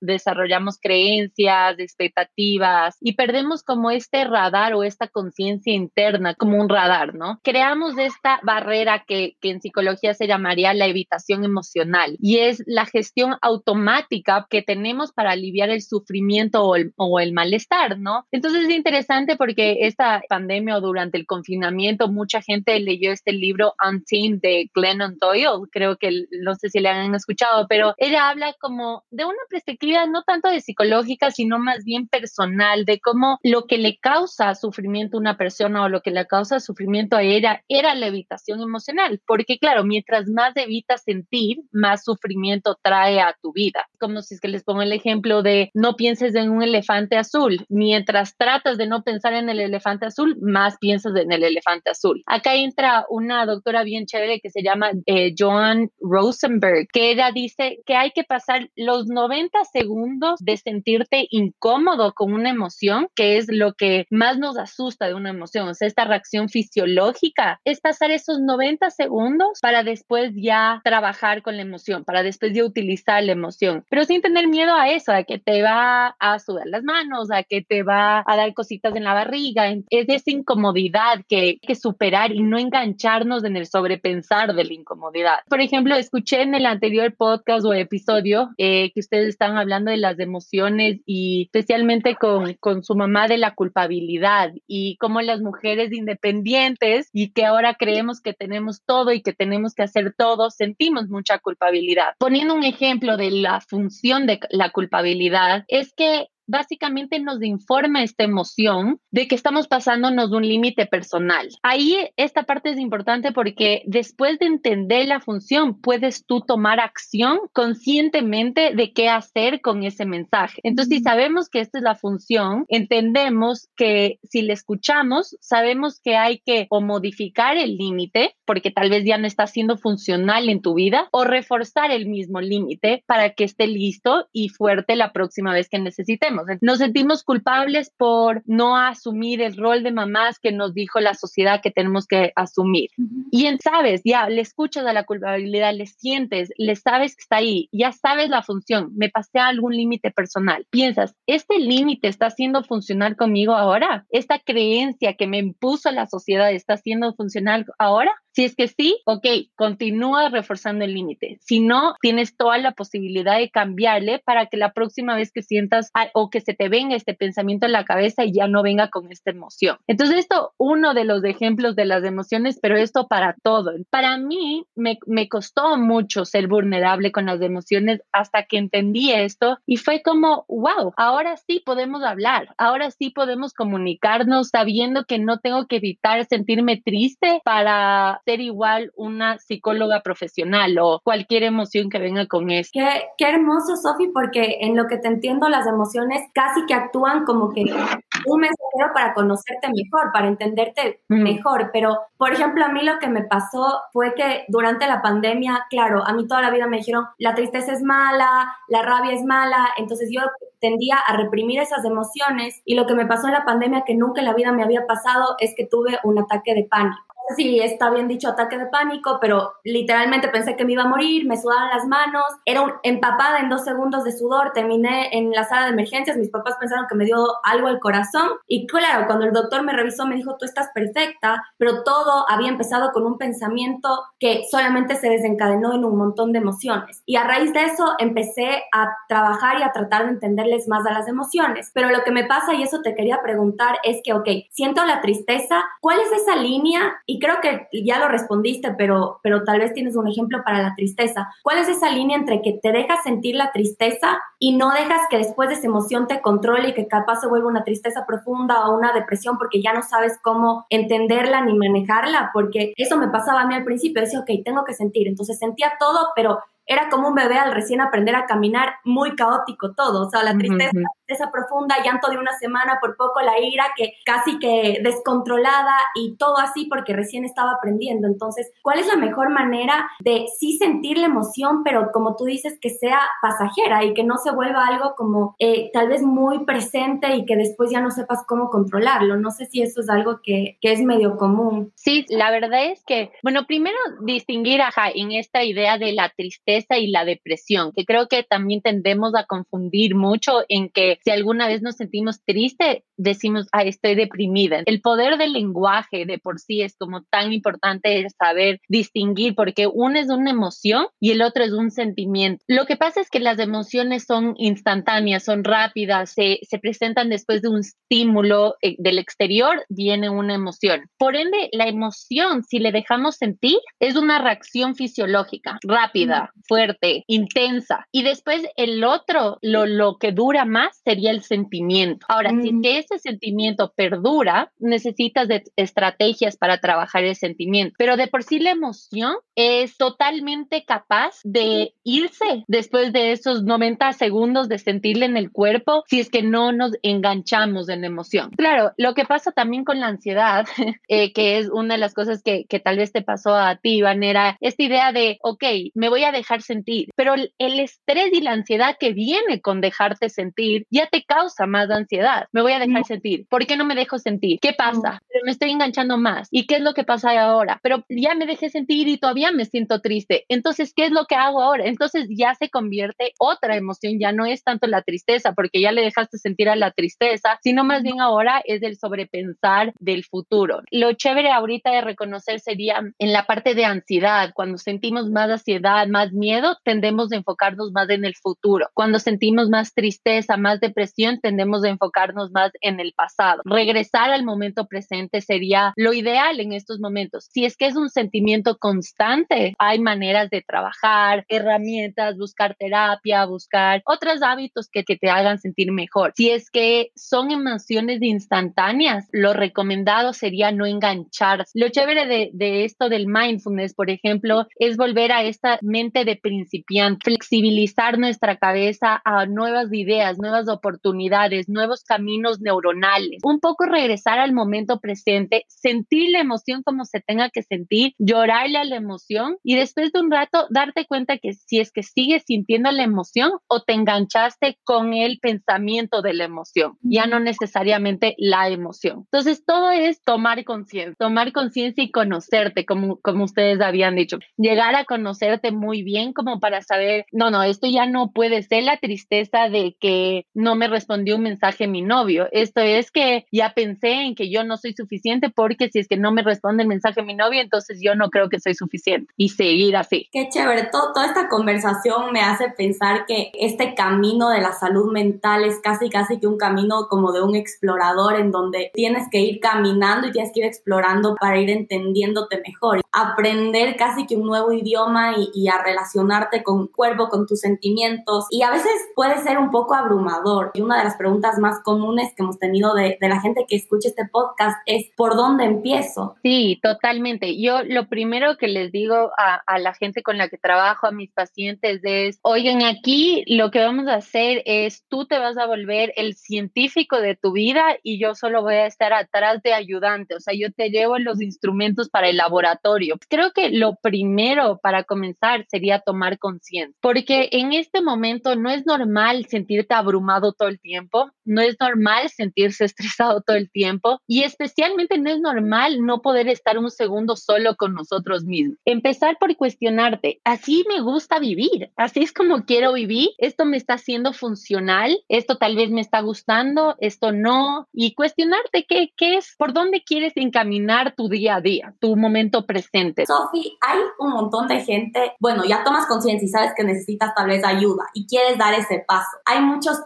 desarrollamos 0.00 0.78
creencias, 0.80 1.78
expectativas 1.78 2.96
y 3.00 3.14
perdemos 3.14 3.62
como 3.62 3.90
este 3.90 4.24
radar 4.24 4.74
o 4.74 4.84
esta 4.84 5.08
conciencia 5.08 5.72
interna, 5.72 6.34
como 6.34 6.60
un 6.60 6.68
radar, 6.68 7.14
¿no? 7.14 7.39
Creamos 7.42 7.98
esta 7.98 8.40
barrera 8.42 9.04
que, 9.06 9.36
en 9.42 9.60
psicología 9.60 10.14
se 10.14 10.26
llamaría 10.26 10.74
la 10.74 10.86
evitación 10.86 11.44
emocional 11.44 12.16
y 12.20 12.38
es 12.38 12.62
la 12.66 12.86
gestión 12.86 13.36
automática 13.42 14.46
que 14.48 14.62
tenemos 14.62 15.12
para 15.12 15.32
aliviar 15.32 15.70
el 15.70 15.82
sufrimiento 15.82 16.62
o 16.62 16.76
el, 16.76 16.92
o 16.96 17.18
el 17.18 17.32
malestar, 17.32 17.98
¿no? 17.98 18.26
Entonces 18.30 18.64
es 18.64 18.70
interesante 18.70 19.36
porque 19.36 19.78
esta 19.80 20.22
pandemia 20.28 20.76
o 20.76 20.80
durante 20.80 21.18
el 21.18 21.26
confinamiento 21.26 22.08
mucha 22.08 22.42
gente 22.42 22.78
leyó 22.80 23.12
este 23.12 23.32
libro 23.32 23.74
Untamed 23.84 24.40
de 24.40 24.70
Glennon 24.74 25.16
Doyle, 25.18 25.68
creo 25.70 25.96
que 25.96 26.26
no 26.42 26.54
sé 26.54 26.70
si 26.70 26.80
le 26.80 26.88
han 26.88 27.14
escuchado, 27.14 27.66
pero 27.68 27.94
ella 27.98 28.28
habla 28.28 28.54
como 28.60 29.04
de 29.10 29.24
una 29.24 29.42
perspectiva 29.48 30.06
no 30.06 30.22
tanto 30.22 30.48
de 30.48 30.60
psicológica, 30.60 31.30
sino 31.30 31.58
más 31.58 31.84
bien 31.84 32.08
personal, 32.08 32.84
de 32.84 33.00
cómo 33.00 33.38
lo 33.42 33.66
que 33.66 33.78
le 33.78 33.98
causa 33.98 34.54
sufrimiento 34.54 35.16
a 35.16 35.20
una 35.20 35.36
persona 35.36 35.84
o 35.84 35.88
lo 35.88 36.02
que 36.02 36.10
le 36.10 36.26
causa 36.26 36.60
sufrimiento 36.60 37.16
a 37.16 37.22
era, 37.30 37.62
era 37.68 37.94
la 37.94 38.06
evitación 38.06 38.60
emocional, 38.60 39.20
porque 39.26 39.58
claro, 39.58 39.84
mientras 39.84 40.26
más 40.28 40.56
evitas 40.56 41.02
sentir, 41.02 41.58
más 41.72 42.04
sufrimiento 42.04 42.78
trae 42.82 43.20
a 43.20 43.36
tu 43.40 43.52
vida. 43.52 43.86
Como 43.98 44.22
si 44.22 44.34
es 44.34 44.40
que 44.40 44.48
les 44.48 44.64
pongo 44.64 44.82
el 44.82 44.92
ejemplo 44.92 45.42
de 45.42 45.70
no 45.74 45.96
pienses 45.96 46.34
en 46.34 46.50
un 46.50 46.62
elefante 46.62 47.16
azul, 47.16 47.64
mientras 47.68 48.36
tratas 48.36 48.78
de 48.78 48.86
no 48.86 49.02
pensar 49.02 49.34
en 49.34 49.48
el 49.48 49.60
elefante 49.60 50.06
azul, 50.06 50.36
más 50.40 50.76
piensas 50.78 51.14
en 51.16 51.32
el 51.32 51.42
elefante 51.42 51.90
azul. 51.90 52.22
Acá 52.26 52.54
entra 52.54 53.04
una 53.08 53.46
doctora 53.46 53.82
bien 53.82 54.06
chévere 54.06 54.40
que 54.40 54.50
se 54.50 54.62
llama 54.62 54.90
eh, 55.06 55.34
Joan 55.38 55.90
Rosenberg, 56.00 56.88
que 56.92 57.10
ella 57.10 57.30
dice 57.32 57.78
que 57.86 57.96
hay 57.96 58.10
que 58.10 58.24
pasar 58.24 58.70
los 58.76 59.06
90 59.06 59.64
segundos 59.64 60.40
de 60.40 60.56
sentirte 60.56 61.26
incómodo 61.30 62.12
con 62.14 62.32
una 62.32 62.50
emoción, 62.50 63.08
que 63.14 63.36
es 63.36 63.46
lo 63.50 63.74
que 63.74 64.06
más 64.10 64.38
nos 64.38 64.58
asusta 64.58 65.06
de 65.06 65.14
una 65.14 65.30
emoción, 65.30 65.68
o 65.68 65.74
sea, 65.74 65.88
esta 65.88 66.04
reacción 66.04 66.48
fisiológica 66.48 67.19
es 67.64 67.80
pasar 67.80 68.10
esos 68.10 68.40
90 68.40 68.90
segundos 68.90 69.58
para 69.60 69.82
después 69.82 70.32
ya 70.34 70.80
trabajar 70.84 71.42
con 71.42 71.56
la 71.56 71.62
emoción, 71.62 72.04
para 72.04 72.22
después 72.22 72.52
ya 72.52 72.64
utilizar 72.64 73.22
la 73.22 73.32
emoción, 73.32 73.84
pero 73.88 74.04
sin 74.04 74.22
tener 74.22 74.48
miedo 74.48 74.74
a 74.74 74.90
eso, 74.90 75.12
a 75.12 75.24
que 75.24 75.38
te 75.38 75.62
va 75.62 76.16
a 76.18 76.38
sudar 76.38 76.66
las 76.66 76.82
manos, 76.82 77.30
a 77.30 77.42
que 77.42 77.62
te 77.62 77.82
va 77.82 78.22
a 78.26 78.36
dar 78.36 78.52
cositas 78.54 78.94
en 78.96 79.04
la 79.04 79.14
barriga. 79.14 79.70
Es 79.90 80.08
esa 80.08 80.30
incomodidad 80.30 81.22
que 81.28 81.36
hay 81.36 81.58
que 81.58 81.74
superar 81.74 82.32
y 82.32 82.42
no 82.42 82.58
engancharnos 82.58 83.44
en 83.44 83.56
el 83.56 83.66
sobrepensar 83.66 84.54
de 84.54 84.64
la 84.64 84.72
incomodidad. 84.72 85.38
Por 85.48 85.60
ejemplo, 85.60 85.94
escuché 85.96 86.42
en 86.42 86.54
el 86.54 86.66
anterior 86.66 87.14
podcast 87.16 87.64
o 87.64 87.74
episodio 87.74 88.50
eh, 88.58 88.92
que 88.92 89.00
ustedes 89.00 89.28
estaban 89.28 89.56
hablando 89.56 89.90
de 89.90 89.96
las 89.96 90.18
emociones 90.18 91.00
y 91.06 91.44
especialmente 91.44 92.16
con, 92.16 92.54
con 92.54 92.82
su 92.82 92.94
mamá 92.94 93.28
de 93.28 93.38
la 93.38 93.54
culpabilidad 93.54 94.52
y 94.66 94.96
cómo 94.96 95.20
las 95.20 95.40
mujeres 95.40 95.92
independientes 95.92 97.09
y 97.12 97.32
que 97.32 97.44
ahora 97.44 97.74
creemos 97.74 98.20
que 98.20 98.32
tenemos 98.32 98.82
todo 98.84 99.12
y 99.12 99.22
que 99.22 99.32
tenemos 99.32 99.74
que 99.74 99.82
hacer 99.82 100.14
todo, 100.16 100.50
sentimos 100.50 101.08
mucha 101.08 101.38
culpabilidad. 101.38 102.14
Poniendo 102.18 102.54
un 102.54 102.64
ejemplo 102.64 103.16
de 103.16 103.30
la 103.30 103.60
función 103.60 104.26
de 104.26 104.40
la 104.50 104.70
culpabilidad, 104.70 105.64
es 105.68 105.92
que 105.92 106.28
básicamente 106.50 107.18
nos 107.20 107.42
informa 107.42 108.02
esta 108.02 108.24
emoción 108.24 108.98
de 109.10 109.28
que 109.28 109.34
estamos 109.34 109.68
pasándonos 109.68 110.32
un 110.32 110.46
límite 110.46 110.86
personal. 110.86 111.48
Ahí 111.62 111.96
esta 112.16 112.42
parte 112.42 112.70
es 112.70 112.78
importante 112.78 113.32
porque 113.32 113.82
después 113.86 114.38
de 114.38 114.46
entender 114.46 115.06
la 115.06 115.20
función, 115.20 115.80
puedes 115.80 116.26
tú 116.26 116.40
tomar 116.40 116.80
acción 116.80 117.38
conscientemente 117.52 118.74
de 118.74 118.92
qué 118.92 119.08
hacer 119.08 119.60
con 119.60 119.84
ese 119.84 120.04
mensaje. 120.04 120.60
Entonces, 120.64 120.98
si 120.98 121.02
sabemos 121.02 121.48
que 121.48 121.60
esta 121.60 121.78
es 121.78 121.84
la 121.84 121.94
función, 121.94 122.64
entendemos 122.68 123.68
que 123.76 124.18
si 124.24 124.42
le 124.42 124.52
escuchamos, 124.52 125.36
sabemos 125.40 126.00
que 126.02 126.16
hay 126.16 126.40
que 126.44 126.66
o 126.70 126.80
modificar 126.80 127.56
el 127.56 127.76
límite, 127.76 128.34
porque 128.44 128.70
tal 128.70 128.90
vez 128.90 129.04
ya 129.04 129.18
no 129.18 129.26
está 129.26 129.46
siendo 129.46 129.76
funcional 129.76 130.48
en 130.48 130.62
tu 130.62 130.74
vida, 130.74 131.08
o 131.12 131.24
reforzar 131.24 131.90
el 131.90 132.06
mismo 132.06 132.40
límite 132.40 133.04
para 133.06 133.30
que 133.30 133.44
esté 133.44 133.66
listo 133.66 134.26
y 134.32 134.48
fuerte 134.48 134.96
la 134.96 135.12
próxima 135.12 135.52
vez 135.52 135.68
que 135.68 135.78
necesitemos. 135.78 136.39
Hacemos. 136.40 136.62
Nos 136.62 136.78
sentimos 136.78 137.24
culpables 137.24 137.92
por 137.96 138.42
no 138.46 138.76
asumir 138.76 139.40
el 139.42 139.56
rol 139.56 139.82
de 139.82 139.92
mamás 139.92 140.38
que 140.38 140.52
nos 140.52 140.74
dijo 140.74 141.00
la 141.00 141.14
sociedad 141.14 141.60
que 141.62 141.70
tenemos 141.70 142.06
que 142.06 142.32
asumir. 142.36 142.90
Y 143.30 143.46
sabes, 143.62 144.02
ya 144.04 144.28
le 144.28 144.40
escuchas 144.40 144.86
a 144.86 144.92
la 144.92 145.04
culpabilidad, 145.04 145.74
le 145.74 145.86
sientes, 145.86 146.50
le 146.56 146.76
sabes 146.76 147.16
que 147.16 147.22
está 147.22 147.36
ahí, 147.36 147.68
ya 147.72 147.92
sabes 147.92 148.28
la 148.28 148.42
función, 148.42 148.90
me 148.96 149.08
pasé 149.08 149.38
a 149.38 149.48
algún 149.48 149.76
límite 149.76 150.10
personal. 150.10 150.66
Piensas, 150.70 151.14
¿este 151.26 151.58
límite 151.58 152.08
está 152.08 152.30
siendo 152.30 152.62
funcional 152.64 153.16
conmigo 153.16 153.54
ahora? 153.54 154.06
¿Esta 154.10 154.38
creencia 154.38 155.14
que 155.14 155.26
me 155.26 155.38
impuso 155.38 155.90
la 155.90 156.06
sociedad 156.06 156.50
está 156.52 156.76
siendo 156.76 157.14
funcional 157.14 157.66
ahora? 157.78 158.12
Si 158.32 158.44
es 158.44 158.54
que 158.54 158.68
sí, 158.68 159.00
ok, 159.06 159.26
continúa 159.56 160.28
reforzando 160.28 160.84
el 160.84 160.94
límite. 160.94 161.38
Si 161.40 161.60
no, 161.60 161.94
tienes 162.00 162.36
toda 162.36 162.58
la 162.58 162.72
posibilidad 162.72 163.38
de 163.38 163.50
cambiarle 163.50 164.20
para 164.24 164.46
que 164.46 164.56
la 164.56 164.72
próxima 164.72 165.16
vez 165.16 165.32
que 165.32 165.42
sientas 165.42 165.90
o 166.14 166.30
que 166.30 166.40
se 166.40 166.54
te 166.54 166.68
venga 166.68 166.94
este 166.94 167.14
pensamiento 167.14 167.66
en 167.66 167.72
la 167.72 167.84
cabeza 167.84 168.24
y 168.24 168.32
ya 168.32 168.46
no 168.46 168.62
venga 168.62 168.88
con 168.88 169.10
esta 169.10 169.30
emoción. 169.30 169.78
Entonces, 169.86 170.18
esto, 170.18 170.52
uno 170.58 170.94
de 170.94 171.04
los 171.04 171.24
ejemplos 171.24 171.76
de 171.76 171.84
las 171.86 172.04
emociones, 172.04 172.58
pero 172.60 172.76
esto 172.76 173.08
para 173.08 173.34
todo. 173.42 173.72
Para 173.90 174.16
mí, 174.16 174.64
me, 174.76 174.98
me 175.06 175.28
costó 175.28 175.76
mucho 175.76 176.24
ser 176.24 176.46
vulnerable 176.46 177.12
con 177.12 177.26
las 177.26 177.40
emociones 177.40 178.00
hasta 178.12 178.44
que 178.44 178.58
entendí 178.58 179.12
esto 179.12 179.58
y 179.66 179.76
fue 179.76 180.02
como, 180.02 180.44
wow, 180.48 180.92
ahora 180.96 181.36
sí 181.36 181.62
podemos 181.64 182.02
hablar, 182.02 182.54
ahora 182.58 182.90
sí 182.90 183.10
podemos 183.10 183.52
comunicarnos 183.54 184.48
sabiendo 184.48 185.04
que 185.04 185.18
no 185.18 185.38
tengo 185.38 185.66
que 185.66 185.76
evitar 185.76 186.24
sentirme 186.26 186.80
triste 186.80 187.40
para 187.44 188.19
ser 188.24 188.40
igual 188.40 188.92
una 188.96 189.38
psicóloga 189.38 190.00
profesional 190.00 190.78
o 190.78 191.00
cualquier 191.02 191.42
emoción 191.42 191.90
que 191.90 191.98
venga 191.98 192.26
con 192.26 192.50
eso. 192.50 192.70
Qué, 192.72 192.88
qué 193.16 193.28
hermoso, 193.28 193.76
Sofi, 193.76 194.08
porque 194.08 194.58
en 194.60 194.76
lo 194.76 194.86
que 194.86 194.98
te 194.98 195.08
entiendo, 195.08 195.48
las 195.48 195.66
emociones 195.66 196.22
casi 196.34 196.64
que 196.66 196.74
actúan 196.74 197.24
como 197.24 197.50
que 197.50 197.62
un 197.62 198.40
mensajero 198.40 198.92
para 198.94 199.14
conocerte 199.14 199.68
mejor, 199.68 200.12
para 200.12 200.28
entenderte 200.28 201.00
mm. 201.08 201.22
mejor. 201.22 201.70
Pero, 201.72 201.98
por 202.16 202.32
ejemplo, 202.32 202.64
a 202.64 202.68
mí 202.68 202.82
lo 202.82 202.98
que 202.98 203.08
me 203.08 203.22
pasó 203.22 203.80
fue 203.92 204.14
que 204.14 204.44
durante 204.48 204.86
la 204.86 205.02
pandemia, 205.02 205.66
claro, 205.70 206.04
a 206.06 206.12
mí 206.12 206.26
toda 206.26 206.42
la 206.42 206.50
vida 206.50 206.66
me 206.66 206.78
dijeron, 206.78 207.06
la 207.18 207.34
tristeza 207.34 207.72
es 207.72 207.82
mala, 207.82 208.56
la 208.68 208.82
rabia 208.82 209.12
es 209.12 209.24
mala, 209.24 209.68
entonces 209.76 210.10
yo 210.12 210.22
tendía 210.60 210.96
a 210.96 211.16
reprimir 211.16 211.60
esas 211.60 211.84
emociones 211.84 212.60
y 212.64 212.74
lo 212.74 212.86
que 212.86 212.94
me 212.94 213.06
pasó 213.06 213.26
en 213.26 213.34
la 213.34 213.44
pandemia 213.44 213.84
que 213.86 213.94
nunca 213.94 214.20
en 214.20 214.26
la 214.26 214.34
vida 214.34 214.52
me 214.52 214.62
había 214.62 214.86
pasado 214.86 215.36
es 215.38 215.54
que 215.56 215.66
tuve 215.66 215.98
un 216.04 216.18
ataque 216.18 216.54
de 216.54 216.64
pánico 216.64 217.09
si 217.36 217.60
está 217.60 217.90
bien 217.90 218.08
dicho 218.08 218.28
ataque 218.28 218.58
de 218.58 218.66
pánico, 218.66 219.18
pero 219.20 219.52
literalmente 219.64 220.28
pensé 220.28 220.56
que 220.56 220.64
me 220.64 220.72
iba 220.72 220.82
a 220.82 220.88
morir, 220.88 221.26
me 221.26 221.36
sudaban 221.36 221.70
las 221.70 221.86
manos, 221.86 222.24
era 222.44 222.62
un, 222.62 222.72
empapada 222.82 223.40
en 223.40 223.48
dos 223.48 223.64
segundos 223.64 224.04
de 224.04 224.12
sudor, 224.12 224.52
terminé 224.52 225.10
en 225.12 225.30
la 225.32 225.44
sala 225.44 225.66
de 225.66 225.72
emergencias, 225.72 226.16
mis 226.16 226.30
papás 226.30 226.56
pensaron 226.58 226.86
que 226.88 226.94
me 226.94 227.04
dio 227.04 227.16
algo 227.44 227.68
al 227.68 227.80
corazón 227.80 228.30
y 228.46 228.66
claro, 228.66 229.06
cuando 229.06 229.26
el 229.26 229.32
doctor 229.32 229.62
me 229.62 229.72
revisó 229.72 230.06
me 230.06 230.16
dijo, 230.16 230.36
tú 230.38 230.44
estás 230.44 230.68
perfecta, 230.74 231.42
pero 231.56 231.82
todo 231.84 232.24
había 232.28 232.48
empezado 232.48 232.92
con 232.92 233.06
un 233.06 233.18
pensamiento 233.18 233.88
que 234.18 234.42
solamente 234.50 234.96
se 234.96 235.08
desencadenó 235.08 235.74
en 235.74 235.84
un 235.84 235.96
montón 235.96 236.32
de 236.32 236.38
emociones. 236.38 237.02
Y 237.06 237.16
a 237.16 237.24
raíz 237.24 237.52
de 237.52 237.64
eso 237.64 237.94
empecé 237.98 238.64
a 238.72 238.88
trabajar 239.08 239.58
y 239.58 239.62
a 239.62 239.72
tratar 239.72 240.04
de 240.04 240.12
entenderles 240.12 240.68
más 240.68 240.86
a 240.86 240.92
las 240.92 241.08
emociones. 241.08 241.70
Pero 241.74 241.90
lo 241.90 242.02
que 242.02 242.10
me 242.10 242.24
pasa, 242.24 242.54
y 242.54 242.62
eso 242.62 242.80
te 242.82 242.94
quería 242.94 243.20
preguntar, 243.22 243.78
es 243.84 244.00
que, 244.02 244.12
ok, 244.12 244.28
siento 244.50 244.84
la 244.84 245.00
tristeza, 245.00 245.62
¿cuál 245.80 246.00
es 246.00 246.12
esa 246.12 246.36
línea 246.36 247.00
y 247.06 247.18
creo 247.20 247.36
que 247.40 247.68
ya 247.84 247.98
lo 247.98 248.08
respondiste, 248.08 248.72
pero, 248.76 249.20
pero 249.22 249.44
tal 249.44 249.60
vez 249.60 249.72
tienes 249.72 249.94
un 249.94 250.08
ejemplo 250.08 250.42
para 250.44 250.60
la 250.60 250.74
tristeza. 250.74 251.28
¿Cuál 251.42 251.58
es 251.58 251.68
esa 251.68 251.90
línea 251.90 252.16
entre 252.16 252.42
que 252.42 252.58
te 252.60 252.72
dejas 252.72 253.02
sentir 253.04 253.36
la 253.36 253.52
tristeza 253.52 254.18
y 254.38 254.56
no 254.56 254.72
dejas 254.72 255.02
que 255.08 255.18
después 255.18 255.48
de 255.48 255.54
esa 255.54 255.66
emoción 255.66 256.06
te 256.06 256.20
controle 256.20 256.70
y 256.70 256.74
que 256.74 256.88
capaz 256.88 257.20
se 257.20 257.28
vuelva 257.28 257.48
una 257.48 257.64
tristeza 257.64 258.04
profunda 258.06 258.66
o 258.66 258.76
una 258.76 258.92
depresión 258.92 259.38
porque 259.38 259.62
ya 259.62 259.72
no 259.72 259.82
sabes 259.82 260.18
cómo 260.22 260.66
entenderla 260.70 261.44
ni 261.44 261.54
manejarla? 261.54 262.30
Porque 262.32 262.72
eso 262.76 262.96
me 262.96 263.08
pasaba 263.08 263.42
a 263.42 263.46
mí 263.46 263.54
al 263.54 263.64
principio, 263.64 264.02
decía, 264.02 264.20
ok, 264.20 264.30
tengo 264.44 264.64
que 264.64 264.74
sentir. 264.74 265.06
Entonces 265.06 265.38
sentía 265.38 265.74
todo, 265.78 266.08
pero 266.16 266.40
era 266.70 266.88
como 266.88 267.08
un 267.08 267.14
bebé 267.14 267.36
al 267.36 267.52
recién 267.52 267.80
aprender 267.80 268.14
a 268.14 268.26
caminar, 268.26 268.74
muy 268.84 269.16
caótico 269.16 269.72
todo, 269.74 270.06
o 270.06 270.10
sea, 270.10 270.22
la 270.22 270.38
tristeza, 270.38 270.70
esa 271.12 271.30
profunda, 271.30 271.76
llanto 271.84 272.10
de 272.10 272.18
una 272.18 272.32
semana, 272.38 272.78
por 272.80 272.96
poco 272.96 273.20
la 273.20 273.38
ira 273.40 273.66
que 273.76 273.94
casi 274.04 274.38
que 274.38 274.80
descontrolada 274.82 275.76
y 275.94 276.16
todo 276.16 276.38
así 276.38 276.66
porque 276.66 276.92
recién 276.92 277.24
estaba 277.24 277.52
aprendiendo. 277.52 278.06
Entonces, 278.06 278.52
¿cuál 278.62 278.78
es 278.78 278.86
la 278.86 278.96
mejor 278.96 279.30
manera 279.30 279.88
de 280.00 280.26
sí 280.38 280.56
sentir 280.58 280.98
la 280.98 281.06
emoción, 281.06 281.62
pero 281.64 281.90
como 281.92 282.16
tú 282.16 282.24
dices, 282.24 282.58
que 282.60 282.70
sea 282.70 283.00
pasajera 283.22 283.84
y 283.84 283.94
que 283.94 284.04
no 284.04 284.16
se 284.18 284.32
vuelva 284.32 284.66
algo 284.66 284.94
como 284.96 285.34
eh, 285.38 285.70
tal 285.72 285.88
vez 285.88 286.02
muy 286.02 286.44
presente 286.44 287.14
y 287.16 287.24
que 287.24 287.36
después 287.36 287.70
ya 287.70 287.80
no 287.80 287.90
sepas 287.90 288.24
cómo 288.26 288.50
controlarlo? 288.50 289.16
No 289.16 289.30
sé 289.30 289.46
si 289.46 289.62
eso 289.62 289.80
es 289.80 289.88
algo 289.88 290.20
que, 290.22 290.58
que 290.60 290.72
es 290.72 290.80
medio 290.80 291.16
común. 291.16 291.72
Sí, 291.74 292.06
la 292.08 292.30
verdad 292.30 292.66
es 292.66 292.84
que, 292.84 293.12
bueno, 293.22 293.46
primero 293.46 293.76
distinguir, 294.02 294.62
ajá, 294.62 294.90
en 294.94 295.12
esta 295.12 295.44
idea 295.44 295.78
de 295.78 295.92
la 295.92 296.10
tristeza 296.10 296.78
y 296.78 296.88
la 296.88 297.04
depresión, 297.04 297.72
que 297.74 297.84
creo 297.84 298.08
que 298.08 298.22
también 298.22 298.62
tendemos 298.62 299.14
a 299.14 299.24
confundir 299.24 299.94
mucho 299.94 300.42
en 300.48 300.68
que 300.68 300.98
si 301.04 301.10
alguna 301.10 301.46
vez 301.48 301.62
nos 301.62 301.76
sentimos 301.76 302.22
triste, 302.24 302.84
decimos, 302.96 303.46
ah, 303.52 303.62
estoy 303.62 303.94
deprimida. 303.94 304.62
El 304.66 304.80
poder 304.80 305.16
del 305.16 305.32
lenguaje 305.32 306.04
de 306.04 306.18
por 306.18 306.38
sí 306.38 306.62
es 306.62 306.76
como 306.76 307.02
tan 307.04 307.32
importante 307.32 308.06
saber 308.18 308.60
distinguir, 308.68 309.34
porque 309.34 309.66
uno 309.66 309.98
es 309.98 310.08
una 310.08 310.30
emoción 310.30 310.86
y 311.00 311.12
el 311.12 311.22
otro 311.22 311.44
es 311.44 311.52
un 311.52 311.70
sentimiento. 311.70 312.44
Lo 312.46 312.66
que 312.66 312.76
pasa 312.76 313.00
es 313.00 313.08
que 313.10 313.20
las 313.20 313.38
emociones 313.38 314.04
son 314.04 314.34
instantáneas, 314.36 315.24
son 315.24 315.44
rápidas, 315.44 316.12
se, 316.12 316.40
se 316.42 316.58
presentan 316.58 317.08
después 317.08 317.42
de 317.42 317.48
un 317.48 317.60
estímulo 317.60 318.56
eh, 318.62 318.76
del 318.78 318.98
exterior, 318.98 319.64
viene 319.68 320.10
una 320.10 320.34
emoción. 320.34 320.86
Por 320.98 321.16
ende, 321.16 321.48
la 321.52 321.68
emoción, 321.68 322.44
si 322.44 322.58
le 322.58 322.72
dejamos 322.72 323.16
sentir, 323.16 323.58
es 323.78 323.96
una 323.96 324.18
reacción 324.18 324.74
fisiológica, 324.74 325.58
rápida, 325.62 326.32
fuerte, 326.46 327.04
intensa. 327.06 327.86
Y 327.92 328.02
después 328.02 328.42
el 328.56 328.84
otro, 328.84 329.38
lo, 329.42 329.66
lo 329.66 329.96
que 329.98 330.12
dura 330.12 330.44
más 330.44 330.82
sería 330.90 331.12
el 331.12 331.22
sentimiento. 331.22 332.04
Ahora, 332.08 332.30
si 332.30 332.52
mm. 332.52 332.62
ese 332.64 332.98
sentimiento 332.98 333.72
perdura, 333.76 334.52
necesitas 334.58 335.28
de 335.28 335.44
estrategias 335.54 336.36
para 336.36 336.58
trabajar 336.58 337.04
el 337.04 337.14
sentimiento. 337.14 337.74
Pero 337.78 337.96
de 337.96 338.08
por 338.08 338.24
sí 338.24 338.40
la 338.40 338.50
emoción 338.50 339.14
es 339.36 339.76
totalmente 339.76 340.64
capaz 340.64 341.20
de 341.22 341.74
irse 341.84 342.44
después 342.48 342.92
de 342.92 343.12
esos 343.12 343.44
90 343.44 343.92
segundos 343.92 344.48
de 344.48 344.58
sentirle 344.58 345.06
en 345.06 345.16
el 345.16 345.30
cuerpo 345.30 345.84
si 345.86 346.00
es 346.00 346.10
que 346.10 346.22
no 346.22 346.50
nos 346.52 346.72
enganchamos 346.82 347.68
en 347.68 347.82
la 347.82 347.86
emoción. 347.86 348.30
Claro, 348.36 348.72
lo 348.76 348.94
que 348.94 349.04
pasa 349.04 349.30
también 349.30 349.64
con 349.64 349.78
la 349.78 349.86
ansiedad, 349.86 350.46
eh, 350.88 351.12
que 351.12 351.38
es 351.38 351.48
una 351.48 351.74
de 351.74 351.80
las 351.80 351.94
cosas 351.94 352.22
que, 352.22 352.46
que 352.48 352.58
tal 352.58 352.78
vez 352.78 352.92
te 352.92 353.02
pasó 353.02 353.34
a 353.34 353.56
ti, 353.56 353.76
Iván, 353.76 354.02
era 354.02 354.36
esta 354.40 354.62
idea 354.62 354.92
de, 354.92 355.18
ok, 355.22 355.44
me 355.74 355.88
voy 355.88 356.02
a 356.02 356.12
dejar 356.12 356.42
sentir, 356.42 356.88
pero 356.96 357.14
el, 357.14 357.60
estrés 357.60 358.10
y 358.12 358.22
la 358.22 358.32
ansiedad 358.32 358.76
que 358.80 358.92
viene 358.92 359.40
con 359.40 359.60
dejarte 359.60 360.08
sentir 360.08 360.66
ya 360.70 360.79
te 360.86 361.04
causa 361.04 361.46
más 361.46 361.70
ansiedad. 361.70 362.26
Me 362.32 362.42
voy 362.42 362.52
a 362.52 362.58
dejar 362.58 362.84
sentir. 362.84 363.26
¿Por 363.28 363.46
qué 363.46 363.56
no 363.56 363.64
me 363.64 363.74
dejo 363.74 363.98
sentir? 363.98 364.38
¿Qué 364.40 364.52
pasa? 364.52 365.02
Pero 365.08 365.24
me 365.24 365.32
estoy 365.32 365.50
enganchando 365.50 365.98
más. 365.98 366.28
¿Y 366.30 366.46
qué 366.46 366.56
es 366.56 366.62
lo 366.62 366.74
que 366.74 366.84
pasa 366.84 367.10
ahora? 367.20 367.60
Pero 367.62 367.84
ya 367.88 368.14
me 368.14 368.26
dejé 368.26 368.50
sentir 368.50 368.88
y 368.88 368.98
todavía 368.98 369.32
me 369.32 369.44
siento 369.44 369.80
triste. 369.80 370.24
Entonces, 370.28 370.72
¿qué 370.74 370.86
es 370.86 370.92
lo 370.92 371.06
que 371.06 371.14
hago 371.14 371.42
ahora? 371.42 371.64
Entonces 371.66 372.06
ya 372.10 372.34
se 372.34 372.50
convierte 372.50 373.12
otra 373.18 373.56
emoción, 373.56 373.98
ya 373.98 374.12
no 374.12 374.26
es 374.26 374.42
tanto 374.44 374.66
la 374.66 374.82
tristeza, 374.82 375.32
porque 375.32 375.60
ya 375.60 375.72
le 375.72 375.82
dejaste 375.82 376.18
sentir 376.18 376.48
a 376.48 376.56
la 376.56 376.70
tristeza, 376.70 377.38
sino 377.42 377.64
más 377.64 377.82
bien 377.82 378.00
ahora 378.00 378.42
es 378.44 378.62
el 378.62 378.76
sobrepensar 378.76 379.72
del 379.78 380.04
futuro. 380.04 380.62
Lo 380.70 380.92
chévere 380.92 381.30
ahorita 381.30 381.70
de 381.70 381.80
reconocer 381.80 382.40
sería 382.40 382.80
en 382.98 383.12
la 383.12 383.26
parte 383.26 383.54
de 383.54 383.64
ansiedad, 383.64 384.32
cuando 384.34 384.58
sentimos 384.58 385.10
más 385.10 385.30
ansiedad, 385.30 385.86
más 385.88 386.12
miedo 386.12 386.56
tendemos 386.64 387.12
a 387.12 387.16
enfocarnos 387.16 387.72
más 387.72 387.88
en 387.90 388.04
el 388.04 388.14
futuro. 388.14 388.68
Cuando 388.74 388.98
sentimos 388.98 389.48
más 389.48 389.74
tristeza, 389.74 390.36
más 390.36 390.59
depresión, 390.60 391.20
tendemos 391.20 391.64
a 391.64 391.68
enfocarnos 391.68 392.30
más 392.30 392.52
en 392.60 392.80
el 392.80 392.92
pasado. 392.92 393.42
Regresar 393.44 394.10
al 394.10 394.24
momento 394.24 394.66
presente 394.66 395.20
sería 395.20 395.72
lo 395.76 395.92
ideal 395.92 396.40
en 396.40 396.52
estos 396.52 396.80
momentos. 396.80 397.28
Si 397.32 397.44
es 397.44 397.56
que 397.56 397.66
es 397.66 397.76
un 397.76 397.90
sentimiento 397.90 398.58
constante, 398.58 399.54
hay 399.58 399.78
maneras 399.80 400.30
de 400.30 400.42
trabajar, 400.42 401.24
herramientas, 401.28 402.16
buscar 402.16 402.56
terapia, 402.58 403.24
buscar 403.24 403.82
otros 403.86 404.22
hábitos 404.22 404.68
que, 404.70 404.84
que 404.84 404.96
te 404.96 405.10
hagan 405.10 405.38
sentir 405.38 405.72
mejor. 405.72 406.12
Si 406.16 406.30
es 406.30 406.50
que 406.50 406.90
son 406.94 407.30
emociones 407.30 408.02
instantáneas, 408.02 409.08
lo 409.12 409.32
recomendado 409.32 410.12
sería 410.12 410.52
no 410.52 410.66
engancharse. 410.66 411.50
Lo 411.54 411.68
chévere 411.68 412.06
de, 412.06 412.30
de 412.32 412.64
esto 412.64 412.88
del 412.88 413.06
mindfulness, 413.06 413.74
por 413.74 413.90
ejemplo, 413.90 414.46
es 414.56 414.76
volver 414.76 415.12
a 415.12 415.22
esta 415.22 415.58
mente 415.62 416.04
de 416.04 416.16
principiante, 416.16 417.04
flexibilizar 417.04 417.98
nuestra 417.98 418.36
cabeza 418.36 419.00
a 419.04 419.26
nuevas 419.26 419.68
ideas, 419.72 420.18
nuevas 420.18 420.48
oportunidades, 420.50 421.48
nuevos 421.48 421.84
caminos 421.84 422.40
neuronales, 422.40 423.20
un 423.22 423.40
poco 423.40 423.64
regresar 423.64 424.18
al 424.18 424.32
momento 424.32 424.80
presente, 424.80 425.44
sentir 425.48 426.10
la 426.10 426.20
emoción 426.20 426.62
como 426.62 426.84
se 426.84 427.00
tenga 427.00 427.30
que 427.30 427.42
sentir, 427.42 427.94
llorarle 427.98 428.58
a 428.58 428.64
la 428.64 428.76
emoción 428.76 429.36
y 429.42 429.56
después 429.56 429.92
de 429.92 430.00
un 430.00 430.10
rato 430.10 430.46
darte 430.50 430.86
cuenta 430.86 431.18
que 431.18 431.32
si 431.32 431.60
es 431.60 431.72
que 431.72 431.82
sigues 431.82 432.24
sintiendo 432.26 432.70
la 432.70 432.82
emoción 432.82 433.32
o 433.46 433.62
te 433.62 433.72
enganchaste 433.72 434.58
con 434.64 434.94
el 434.94 435.18
pensamiento 435.20 436.02
de 436.02 436.14
la 436.14 436.24
emoción, 436.24 436.76
ya 436.82 437.06
no 437.06 437.20
necesariamente 437.20 438.14
la 438.18 438.48
emoción. 438.48 439.06
Entonces 439.12 439.44
todo 439.44 439.70
es 439.70 440.02
tomar 440.02 440.44
conciencia, 440.44 440.94
tomar 440.98 441.32
conciencia 441.32 441.82
y 441.84 441.90
conocerte, 441.90 442.64
como, 442.64 443.00
como 443.00 443.24
ustedes 443.24 443.60
habían 443.60 443.96
dicho, 443.96 444.18
llegar 444.36 444.74
a 444.74 444.84
conocerte 444.84 445.52
muy 445.52 445.82
bien 445.82 446.12
como 446.12 446.40
para 446.40 446.62
saber, 446.62 447.06
no, 447.12 447.30
no, 447.30 447.42
esto 447.42 447.66
ya 447.66 447.86
no 447.86 448.12
puede 448.12 448.42
ser 448.42 448.64
la 448.64 448.78
tristeza 448.78 449.48
de 449.48 449.76
que 449.80 450.26
no 450.40 450.54
me 450.54 450.68
respondió 450.68 451.16
un 451.16 451.22
mensaje 451.22 451.66
mi 451.66 451.82
novio, 451.82 452.28
esto 452.32 452.60
es 452.60 452.90
que 452.90 453.26
ya 453.30 453.52
pensé 453.54 453.92
en 454.02 454.14
que 454.14 454.30
yo 454.30 454.44
no 454.44 454.56
soy 454.56 454.72
suficiente 454.72 455.30
porque 455.30 455.68
si 455.68 455.78
es 455.78 455.88
que 455.88 455.96
no 455.96 456.12
me 456.12 456.22
responde 456.22 456.62
el 456.62 456.68
mensaje 456.68 457.02
mi 457.02 457.14
novio, 457.14 457.40
entonces 457.40 457.78
yo 457.80 457.94
no 457.94 458.10
creo 458.10 458.28
que 458.28 458.40
soy 458.40 458.54
suficiente 458.54 459.12
y 459.16 459.30
seguir 459.30 459.76
así. 459.76 460.08
Qué 460.12 460.28
chévere, 460.30 460.68
toda 460.72 461.06
esta 461.06 461.28
conversación 461.28 462.12
me 462.12 462.20
hace 462.20 462.50
pensar 462.50 463.06
que 463.06 463.30
este 463.38 463.74
camino 463.74 464.30
de 464.30 464.40
la 464.40 464.52
salud 464.52 464.92
mental 464.92 465.44
es 465.44 465.60
casi, 465.60 465.88
casi 465.88 466.18
que 466.18 466.26
un 466.26 466.38
camino 466.38 466.86
como 466.88 467.12
de 467.12 467.22
un 467.22 467.34
explorador 467.34 468.16
en 468.16 468.30
donde 468.30 468.70
tienes 468.74 469.06
que 469.10 469.20
ir 469.20 469.40
caminando 469.40 470.08
y 470.08 470.12
tienes 470.12 470.32
que 470.32 470.40
ir 470.40 470.46
explorando 470.46 471.14
para 471.14 471.38
ir 471.38 471.50
entendiéndote 471.50 472.42
mejor. 472.46 472.80
Aprender 472.92 473.76
casi 473.76 474.06
que 474.06 474.16
un 474.16 474.26
nuevo 474.26 474.52
idioma 474.52 475.14
y, 475.34 475.48
a 475.48 475.62
relacionarte 475.62 476.42
con 476.42 476.66
tu 476.66 476.72
cuerpo, 476.72 477.08
con 477.08 477.26
tus 477.26 477.40
sentimientos. 477.40 478.26
Y 478.30 478.42
a 478.42 478.50
veces 478.50 478.72
puede 478.94 479.18
ser 479.22 479.38
un 479.38 479.50
poco 479.50 479.74
abrumador. 479.74 480.29
Y 480.54 480.60
una 480.60 480.78
de 480.78 480.84
las 480.84 480.96
preguntas 480.96 481.38
más 481.38 481.60
comunes 481.62 482.12
que 482.14 482.22
hemos 482.22 482.38
tenido 482.38 482.74
de, 482.74 482.98
de 483.00 483.08
la 483.08 483.20
gente 483.20 483.44
que 483.48 483.56
escucha 483.56 483.88
este 483.88 484.08
podcast 484.10 484.58
es, 484.66 484.90
¿por 484.96 485.16
dónde 485.16 485.44
empiezo? 485.44 486.16
Sí, 486.22 486.58
totalmente. 486.62 487.40
Yo 487.40 487.62
lo 487.64 487.88
primero 487.88 488.36
que 488.36 488.48
les 488.48 488.70
digo 488.72 489.10
a, 489.16 489.42
a 489.46 489.58
la 489.58 489.74
gente 489.74 490.02
con 490.02 490.18
la 490.18 490.28
que 490.28 490.38
trabajo, 490.38 490.86
a 490.86 490.92
mis 490.92 491.10
pacientes, 491.12 491.80
es, 491.82 492.18
oigan, 492.22 492.62
aquí 492.62 493.24
lo 493.26 493.50
que 493.50 493.60
vamos 493.60 493.88
a 493.88 493.94
hacer 493.94 494.42
es, 494.44 494.84
tú 494.88 495.06
te 495.06 495.18
vas 495.18 495.36
a 495.36 495.46
volver 495.46 495.92
el 495.96 496.14
científico 496.14 497.00
de 497.00 497.16
tu 497.16 497.32
vida 497.32 497.76
y 497.82 497.98
yo 497.98 498.14
solo 498.14 498.42
voy 498.42 498.54
a 498.54 498.66
estar 498.66 498.92
atrás 498.92 499.42
de 499.42 499.52
ayudante. 499.52 500.14
O 500.14 500.20
sea, 500.20 500.34
yo 500.34 500.52
te 500.52 500.70
llevo 500.70 500.98
los 500.98 501.20
instrumentos 501.20 501.88
para 501.88 502.08
el 502.08 502.16
laboratorio. 502.16 502.96
Creo 503.08 503.32
que 503.32 503.50
lo 503.50 503.76
primero 503.76 504.58
para 504.62 504.84
comenzar 504.84 505.46
sería 505.48 505.80
tomar 505.80 506.18
conciencia, 506.18 506.76
porque 506.80 507.28
en 507.32 507.52
este 507.52 507.80
momento 507.82 508.36
no 508.36 508.50
es 508.50 508.66
normal 508.66 509.26
sentirte 509.26 509.74
abrumado 509.74 510.19
todo 510.32 510.48
el 510.48 510.60
tiempo, 510.60 511.10
no 511.24 511.40
es 511.40 511.56
normal 511.60 512.08
sentirse 512.10 512.64
estresado 512.64 513.22
todo 513.22 513.36
el 513.36 513.50
tiempo 513.50 513.98
y 514.06 514.22
especialmente 514.22 514.98
no 514.98 515.10
es 515.10 515.20
normal 515.20 515.84
no 515.84 516.00
poder 516.02 516.28
estar 516.28 516.58
un 516.58 516.70
segundo 516.70 517.16
solo 517.16 517.56
con 517.56 517.74
nosotros 517.74 518.24
mismos. 518.24 518.58
Empezar 518.64 519.16
por 519.18 519.34
cuestionarte, 519.36 520.20
así 520.24 520.64
me 520.68 520.80
gusta 520.80 521.18
vivir, 521.18 521.70
así 521.76 522.00
es 522.00 522.12
como 522.12 522.44
quiero 522.44 522.72
vivir, 522.72 523.10
esto 523.18 523.44
me 523.44 523.56
está 523.56 523.74
haciendo 523.74 524.12
funcional, 524.12 524.96
esto 525.08 525.36
tal 525.38 525.56
vez 525.56 525.70
me 525.70 525.80
está 525.80 526.00
gustando, 526.00 526.76
esto 526.78 527.12
no, 527.12 527.68
y 527.72 527.94
cuestionarte 527.94 528.66
qué, 528.68 528.92
qué 528.96 529.16
es, 529.16 529.34
por 529.38 529.52
dónde 529.52 529.82
quieres 529.84 530.12
encaminar 530.16 530.94
tu 530.96 531.08
día 531.08 531.36
a 531.36 531.40
día, 531.40 531.74
tu 531.80 531.96
momento 531.96 532.46
presente. 532.46 533.06
Sofi, 533.06 533.56
hay 533.60 533.78
un 533.98 534.10
montón 534.10 534.48
de 534.48 534.60
gente, 534.60 535.12
bueno, 535.20 535.44
ya 535.44 535.64
tomas 535.64 535.86
conciencia 535.86 536.26
y 536.26 536.28
sabes 536.28 536.52
que 536.56 536.64
necesitas 536.64 537.14
tal 537.14 537.28
vez 537.28 537.44
ayuda 537.44 537.84
y 537.94 538.06
quieres 538.06 538.38
dar 538.38 538.54
ese 538.54 538.84
paso. 538.86 539.10
Hay 539.24 539.40
muchos 539.40 539.84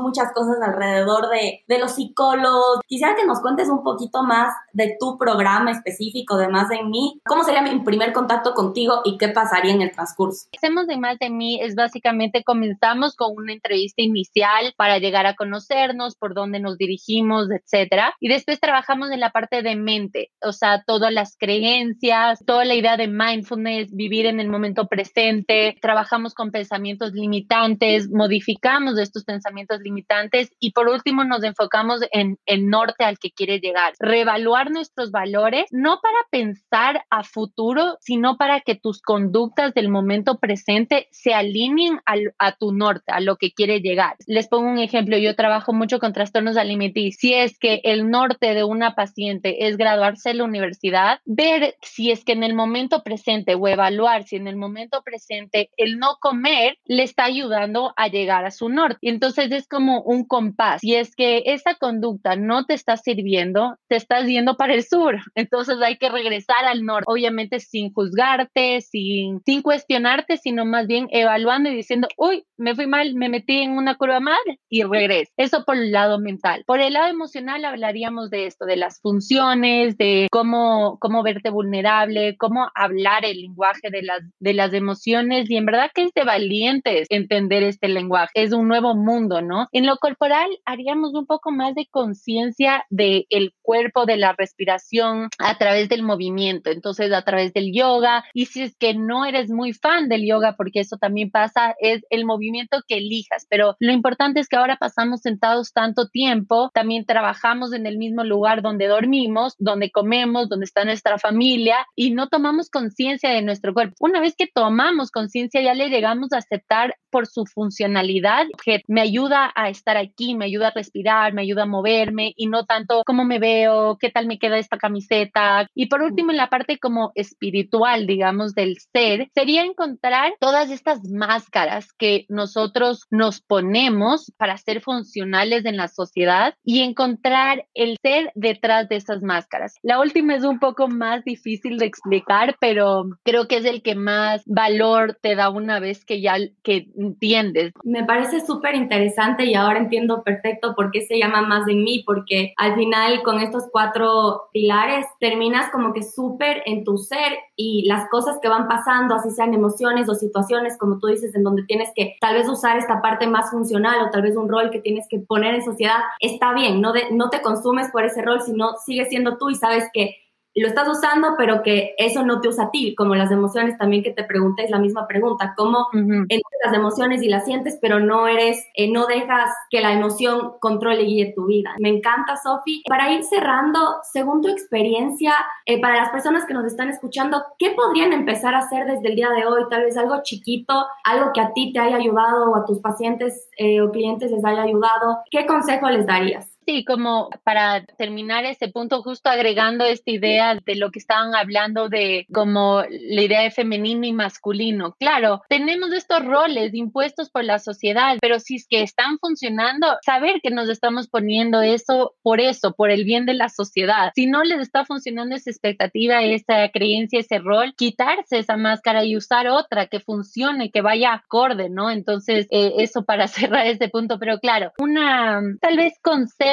muchas 0.00 0.32
cosas 0.32 0.56
alrededor 0.62 1.28
de, 1.30 1.64
de 1.66 1.78
los 1.78 1.92
psicólogos. 1.92 2.80
Quisiera 2.86 3.14
que 3.14 3.26
nos 3.26 3.40
cuentes 3.40 3.68
un 3.68 3.82
poquito 3.82 4.22
más 4.22 4.54
de 4.72 4.96
tu 4.98 5.18
programa 5.18 5.70
específico 5.70 6.36
de 6.36 6.48
Más 6.48 6.68
de 6.68 6.82
Mí. 6.82 7.20
¿Cómo 7.26 7.44
sería 7.44 7.62
mi 7.62 7.78
primer 7.80 8.12
contacto 8.12 8.54
contigo 8.54 9.00
y 9.04 9.18
qué 9.18 9.28
pasaría 9.28 9.72
en 9.72 9.82
el 9.82 9.92
transcurso? 9.92 10.48
Hacemos 10.56 10.86
de 10.86 10.96
Más 10.98 11.18
de 11.18 11.30
Mí 11.30 11.60
es 11.60 11.74
básicamente 11.74 12.44
comenzamos 12.44 13.16
con 13.16 13.32
una 13.36 13.52
entrevista 13.52 14.02
inicial 14.02 14.74
para 14.76 14.98
llegar 14.98 15.26
a 15.26 15.34
conocernos, 15.34 16.16
por 16.16 16.34
dónde 16.34 16.60
nos 16.60 16.78
dirigimos, 16.78 17.48
etcétera. 17.50 18.14
Y 18.20 18.28
después 18.28 18.60
trabajamos 18.60 19.10
en 19.10 19.20
la 19.20 19.30
parte 19.30 19.62
de 19.62 19.76
mente, 19.76 20.30
o 20.42 20.52
sea, 20.52 20.82
todas 20.86 21.12
las 21.12 21.36
creencias, 21.36 22.42
toda 22.46 22.64
la 22.64 22.74
idea 22.74 22.96
de 22.96 23.08
mindfulness, 23.08 23.94
vivir 23.94 24.26
en 24.26 24.40
el 24.40 24.48
momento 24.48 24.86
presente. 24.86 25.76
Trabajamos 25.80 26.34
con 26.34 26.50
pensamientos 26.50 27.12
limitantes, 27.12 28.10
modificamos 28.10 28.98
estos 28.98 29.24
pensamientos 29.24 29.55
limitantes 29.80 30.50
y 30.60 30.72
por 30.72 30.88
último 30.88 31.24
nos 31.24 31.42
enfocamos 31.44 32.00
en 32.12 32.38
el 32.46 32.68
norte 32.68 33.04
al 33.04 33.18
que 33.18 33.30
quiere 33.30 33.60
llegar. 33.60 33.94
Reevaluar 33.98 34.70
nuestros 34.70 35.10
valores, 35.10 35.66
no 35.70 36.00
para 36.02 36.18
pensar 36.30 37.04
a 37.10 37.24
futuro, 37.24 37.96
sino 38.00 38.36
para 38.36 38.60
que 38.60 38.74
tus 38.74 39.00
conductas 39.00 39.74
del 39.74 39.88
momento 39.88 40.38
presente 40.38 41.08
se 41.10 41.34
alineen 41.34 42.00
a 42.38 42.52
tu 42.52 42.72
norte, 42.72 43.12
a 43.12 43.20
lo 43.20 43.36
que 43.36 43.52
quiere 43.52 43.80
llegar. 43.80 44.16
Les 44.26 44.48
pongo 44.48 44.68
un 44.68 44.78
ejemplo, 44.78 45.16
yo 45.16 45.34
trabajo 45.34 45.72
mucho 45.72 45.98
con 45.98 46.12
trastornos 46.12 46.56
alimenticios. 46.56 47.16
Si 47.20 47.34
es 47.34 47.58
que 47.58 47.80
el 47.84 48.10
norte 48.10 48.54
de 48.54 48.64
una 48.64 48.94
paciente 48.94 49.66
es 49.66 49.76
graduarse 49.76 50.30
en 50.30 50.38
la 50.38 50.44
universidad, 50.44 51.20
ver 51.24 51.76
si 51.82 52.10
es 52.10 52.24
que 52.24 52.32
en 52.32 52.42
el 52.42 52.54
momento 52.54 53.02
presente 53.02 53.54
o 53.54 53.68
evaluar 53.68 54.24
si 54.24 54.36
en 54.36 54.48
el 54.48 54.56
momento 54.56 55.02
presente 55.02 55.70
el 55.76 55.98
no 55.98 56.16
comer 56.20 56.78
le 56.84 57.02
está 57.02 57.24
ayudando 57.24 57.92
a 57.96 58.08
llegar 58.08 58.44
a 58.44 58.50
su 58.50 58.68
norte. 58.68 58.98
Y 59.00 59.08
entonces 59.08 59.45
es 59.52 59.68
como 59.68 60.02
un 60.02 60.24
compás. 60.24 60.80
Si 60.80 60.94
es 60.94 61.14
que 61.14 61.42
esa 61.46 61.74
conducta 61.74 62.36
no 62.36 62.64
te 62.64 62.74
está 62.74 62.96
sirviendo, 62.96 63.76
te 63.88 63.96
estás 63.96 64.26
yendo 64.26 64.56
para 64.56 64.74
el 64.74 64.84
sur. 64.84 65.16
Entonces 65.34 65.76
hay 65.82 65.96
que 65.96 66.08
regresar 66.08 66.64
al 66.64 66.84
norte, 66.84 67.04
obviamente 67.06 67.60
sin 67.60 67.92
juzgarte, 67.92 68.80
sin, 68.80 69.40
sin 69.44 69.62
cuestionarte, 69.62 70.36
sino 70.36 70.64
más 70.64 70.86
bien 70.86 71.08
evaluando 71.10 71.70
y 71.70 71.76
diciendo, 71.76 72.08
uy, 72.16 72.44
me 72.56 72.74
fui 72.74 72.86
mal, 72.86 73.14
me 73.14 73.28
metí 73.28 73.60
en 73.60 73.72
una 73.72 73.96
curva 73.96 74.20
mal 74.20 74.38
y 74.68 74.82
regreso. 74.82 75.32
Eso 75.36 75.64
por 75.64 75.76
el 75.76 75.92
lado 75.92 76.18
mental. 76.18 76.64
Por 76.66 76.80
el 76.80 76.94
lado 76.94 77.08
emocional 77.08 77.64
hablaríamos 77.64 78.30
de 78.30 78.46
esto, 78.46 78.66
de 78.66 78.76
las 78.76 79.00
funciones, 79.00 79.96
de 79.96 80.28
cómo, 80.30 80.98
cómo 81.00 81.22
verte 81.22 81.50
vulnerable, 81.50 82.36
cómo 82.36 82.70
hablar 82.74 83.24
el 83.24 83.40
lenguaje 83.40 83.90
de 83.90 84.02
las, 84.02 84.22
de 84.40 84.54
las 84.54 84.72
emociones 84.72 85.50
y 85.50 85.56
en 85.56 85.66
verdad 85.66 85.90
que 85.94 86.04
es 86.04 86.12
de 86.14 86.24
valientes 86.24 87.06
entender 87.10 87.62
este 87.62 87.88
lenguaje. 87.88 88.30
Es 88.34 88.52
un 88.52 88.68
nuevo 88.68 88.94
mundo, 88.94 89.25
¿no? 89.26 89.68
En 89.72 89.86
lo 89.86 89.96
corporal 89.96 90.48
haríamos 90.64 91.14
un 91.14 91.26
poco 91.26 91.50
más 91.50 91.74
de 91.74 91.86
conciencia 91.90 92.84
del 92.90 93.26
el 93.30 93.52
cuerpo, 93.62 94.06
de 94.06 94.16
la 94.16 94.32
respiración 94.32 95.28
a 95.38 95.58
través 95.58 95.88
del 95.88 96.02
movimiento, 96.02 96.70
entonces 96.70 97.12
a 97.12 97.22
través 97.22 97.52
del 97.52 97.72
yoga. 97.72 98.24
Y 98.32 98.46
si 98.46 98.62
es 98.62 98.76
que 98.76 98.94
no 98.94 99.24
eres 99.24 99.50
muy 99.50 99.72
fan 99.72 100.08
del 100.08 100.26
yoga, 100.26 100.54
porque 100.56 100.80
eso 100.80 100.96
también 100.96 101.30
pasa, 101.30 101.74
es 101.80 102.02
el 102.10 102.24
movimiento 102.24 102.82
que 102.86 102.98
elijas. 102.98 103.46
Pero 103.48 103.76
lo 103.80 103.92
importante 103.92 104.40
es 104.40 104.48
que 104.48 104.56
ahora 104.56 104.76
pasamos 104.76 105.20
sentados 105.20 105.72
tanto 105.72 106.08
tiempo, 106.08 106.70
también 106.72 107.04
trabajamos 107.04 107.72
en 107.72 107.86
el 107.86 107.98
mismo 107.98 108.24
lugar 108.24 108.62
donde 108.62 108.86
dormimos, 108.86 109.54
donde 109.58 109.90
comemos, 109.90 110.48
donde 110.48 110.64
está 110.64 110.84
nuestra 110.84 111.18
familia 111.18 111.86
y 111.94 112.12
no 112.12 112.28
tomamos 112.28 112.70
conciencia 112.70 113.30
de 113.30 113.42
nuestro 113.42 113.74
cuerpo. 113.74 113.94
Una 114.00 114.20
vez 114.20 114.34
que 114.36 114.46
tomamos 114.46 115.10
conciencia, 115.10 115.60
ya 115.60 115.74
le 115.74 115.88
llegamos 115.88 116.32
a 116.32 116.38
aceptar 116.38 116.96
por 117.10 117.26
su 117.26 117.46
funcionalidad, 117.46 118.46
que 118.64 118.82
me 118.88 119.00
ayuda 119.00 119.15
a 119.24 119.68
estar 119.68 119.96
aquí, 119.96 120.34
me 120.34 120.44
ayuda 120.44 120.68
a 120.68 120.72
respirar, 120.72 121.32
me 121.32 121.42
ayuda 121.42 121.62
a 121.62 121.66
moverme 121.66 122.32
y 122.36 122.46
no 122.46 122.64
tanto 122.64 123.02
cómo 123.06 123.24
me 123.24 123.38
veo, 123.38 123.96
qué 123.98 124.10
tal 124.10 124.26
me 124.26 124.38
queda 124.38 124.58
esta 124.58 124.76
camiseta. 124.76 125.66
Y 125.74 125.86
por 125.86 126.02
último, 126.02 126.30
en 126.30 126.36
la 126.36 126.48
parte 126.48 126.78
como 126.78 127.12
espiritual, 127.14 128.06
digamos, 128.06 128.54
del 128.54 128.76
ser, 128.92 129.28
sería 129.34 129.64
encontrar 129.64 130.34
todas 130.38 130.70
estas 130.70 131.08
máscaras 131.08 131.92
que 131.92 132.26
nosotros 132.28 133.06
nos 133.10 133.40
ponemos 133.40 134.32
para 134.36 134.56
ser 134.58 134.80
funcionales 134.80 135.64
en 135.64 135.76
la 135.76 135.88
sociedad 135.88 136.54
y 136.64 136.80
encontrar 136.80 137.66
el 137.74 137.96
ser 138.02 138.32
detrás 138.34 138.88
de 138.88 138.96
esas 138.96 139.22
máscaras. 139.22 139.76
La 139.82 140.00
última 140.00 140.34
es 140.34 140.44
un 140.44 140.58
poco 140.58 140.88
más 140.88 141.24
difícil 141.24 141.78
de 141.78 141.86
explicar, 141.86 142.56
pero 142.60 143.04
creo 143.24 143.48
que 143.48 143.56
es 143.56 143.64
el 143.64 143.82
que 143.82 143.94
más 143.94 144.42
valor 144.46 145.18
te 145.20 145.34
da 145.34 145.48
una 145.50 145.80
vez 145.80 146.04
que 146.04 146.20
ya 146.20 146.36
que 146.62 146.88
entiendes. 146.98 147.72
Me 147.84 148.04
parece 148.04 148.44
súper 148.44 148.74
interesante 148.74 149.05
y 149.38 149.54
ahora 149.54 149.78
entiendo 149.78 150.22
perfecto 150.22 150.74
por 150.74 150.90
qué 150.90 151.02
se 151.02 151.18
llama 151.18 151.42
más 151.42 151.66
de 151.66 151.74
mí, 151.74 152.02
porque 152.06 152.52
al 152.56 152.74
final 152.74 153.22
con 153.22 153.40
estos 153.40 153.64
cuatro 153.70 154.48
pilares 154.52 155.06
terminas 155.20 155.70
como 155.70 155.92
que 155.92 156.02
súper 156.02 156.62
en 156.66 156.84
tu 156.84 156.98
ser 156.98 157.38
y 157.56 157.86
las 157.86 158.08
cosas 158.08 158.38
que 158.40 158.48
van 158.48 158.68
pasando, 158.68 159.14
así 159.14 159.30
sean 159.30 159.54
emociones 159.54 160.08
o 160.08 160.14
situaciones, 160.14 160.76
como 160.78 160.98
tú 160.98 161.08
dices, 161.08 161.34
en 161.34 161.42
donde 161.42 161.64
tienes 161.64 161.90
que 161.94 162.16
tal 162.20 162.34
vez 162.34 162.48
usar 162.48 162.78
esta 162.78 163.00
parte 163.00 163.26
más 163.26 163.50
funcional 163.50 164.06
o 164.06 164.10
tal 164.10 164.22
vez 164.22 164.36
un 164.36 164.48
rol 164.48 164.70
que 164.70 164.80
tienes 164.80 165.06
que 165.08 165.18
poner 165.18 165.54
en 165.54 165.64
sociedad, 165.64 165.98
está 166.20 166.52
bien, 166.52 166.80
no, 166.80 166.92
no 167.12 167.30
te 167.30 167.42
consumes 167.42 167.90
por 167.90 168.04
ese 168.04 168.22
rol, 168.22 168.40
sino 168.40 168.74
sigues 168.84 169.08
siendo 169.08 169.38
tú 169.38 169.50
y 169.50 169.54
sabes 169.54 169.88
que 169.92 170.16
lo 170.60 170.68
estás 170.68 170.88
usando, 170.88 171.34
pero 171.36 171.62
que 171.62 171.94
eso 171.98 172.24
no 172.24 172.40
te 172.40 172.48
usa 172.48 172.64
a 172.64 172.70
ti, 172.70 172.94
como 172.94 173.14
las 173.14 173.30
emociones 173.30 173.76
también 173.76 174.02
que 174.02 174.12
te 174.12 174.24
pregunté, 174.24 174.64
es 174.64 174.70
la 174.70 174.78
misma 174.78 175.06
pregunta, 175.06 175.54
cómo 175.56 175.86
uh 175.92 176.26
las 176.64 176.74
emociones 176.74 177.22
y 177.22 177.28
las 177.28 177.44
sientes, 177.44 177.78
pero 177.80 178.00
no 178.00 178.26
eres, 178.26 178.66
eh, 178.74 178.90
no 178.90 179.06
dejas 179.06 179.50
que 179.70 179.80
la 179.80 179.92
emoción 179.92 180.54
controle 180.58 181.02
y 181.02 181.06
guíe 181.06 181.32
tu 181.34 181.46
vida. 181.46 181.74
Me 181.78 181.90
encanta, 181.90 182.36
Sofi. 182.36 182.82
Para 182.88 183.12
ir 183.12 183.22
cerrando, 183.22 183.78
según 184.12 184.42
tu 184.42 184.48
experiencia, 184.48 185.34
eh, 185.66 185.80
para 185.80 185.96
las 185.96 186.10
personas 186.10 186.44
que 186.44 186.54
nos 186.54 186.64
están 186.64 186.88
escuchando, 186.88 187.44
¿qué 187.58 187.70
podrían 187.70 188.12
empezar 188.12 188.54
a 188.54 188.58
hacer 188.58 188.86
desde 188.86 189.08
el 189.08 189.16
día 189.16 189.30
de 189.30 189.46
hoy? 189.46 189.64
Tal 189.70 189.84
vez 189.84 189.96
algo 189.96 190.22
chiquito, 190.22 190.86
algo 191.04 191.32
que 191.32 191.40
a 191.40 191.52
ti 191.52 191.72
te 191.72 191.78
haya 191.78 191.96
ayudado 191.96 192.50
o 192.50 192.56
a 192.56 192.64
tus 192.64 192.80
pacientes 192.80 193.48
eh, 193.58 193.80
o 193.80 193.90
clientes 193.92 194.30
les 194.30 194.44
haya 194.44 194.62
ayudado. 194.62 195.18
¿Qué 195.30 195.46
consejo 195.46 195.88
les 195.90 196.06
darías? 196.06 196.55
Sí, 196.66 196.84
como 196.84 197.30
para 197.44 197.84
terminar 197.96 198.44
ese 198.44 198.66
punto, 198.66 199.00
justo 199.00 199.30
agregando 199.30 199.84
esta 199.84 200.10
idea 200.10 200.56
de 200.56 200.74
lo 200.74 200.90
que 200.90 200.98
estaban 200.98 201.36
hablando 201.36 201.88
de 201.88 202.26
como 202.34 202.82
la 202.88 203.22
idea 203.22 203.42
de 203.42 203.52
femenino 203.52 204.04
y 204.04 204.12
masculino. 204.12 204.96
Claro, 204.98 205.42
tenemos 205.48 205.92
estos 205.92 206.24
roles 206.24 206.74
impuestos 206.74 207.30
por 207.30 207.44
la 207.44 207.60
sociedad, 207.60 208.16
pero 208.20 208.40
si 208.40 208.56
es 208.56 208.66
que 208.68 208.82
están 208.82 209.18
funcionando, 209.20 209.86
saber 210.04 210.40
que 210.42 210.50
nos 210.50 210.68
estamos 210.68 211.06
poniendo 211.06 211.62
eso 211.62 212.16
por 212.22 212.40
eso, 212.40 212.72
por 212.72 212.90
el 212.90 213.04
bien 213.04 213.26
de 213.26 213.34
la 213.34 213.48
sociedad. 213.48 214.10
Si 214.16 214.26
no 214.26 214.42
les 214.42 214.58
está 214.58 214.84
funcionando 214.84 215.36
esa 215.36 215.50
expectativa, 215.50 216.24
esa 216.24 216.68
creencia, 216.70 217.20
ese 217.20 217.38
rol, 217.38 217.74
quitarse 217.76 218.38
esa 218.38 218.56
máscara 218.56 219.04
y 219.04 219.16
usar 219.16 219.46
otra 219.46 219.86
que 219.86 220.00
funcione, 220.00 220.72
que 220.72 220.80
vaya 220.80 221.12
acorde, 221.12 221.70
¿no? 221.70 221.92
Entonces, 221.92 222.48
eh, 222.50 222.72
eso 222.78 223.04
para 223.04 223.28
cerrar 223.28 223.68
este 223.68 223.88
punto, 223.88 224.18
pero 224.18 224.40
claro, 224.40 224.72
una 224.78 225.40
tal 225.60 225.76
vez 225.76 225.94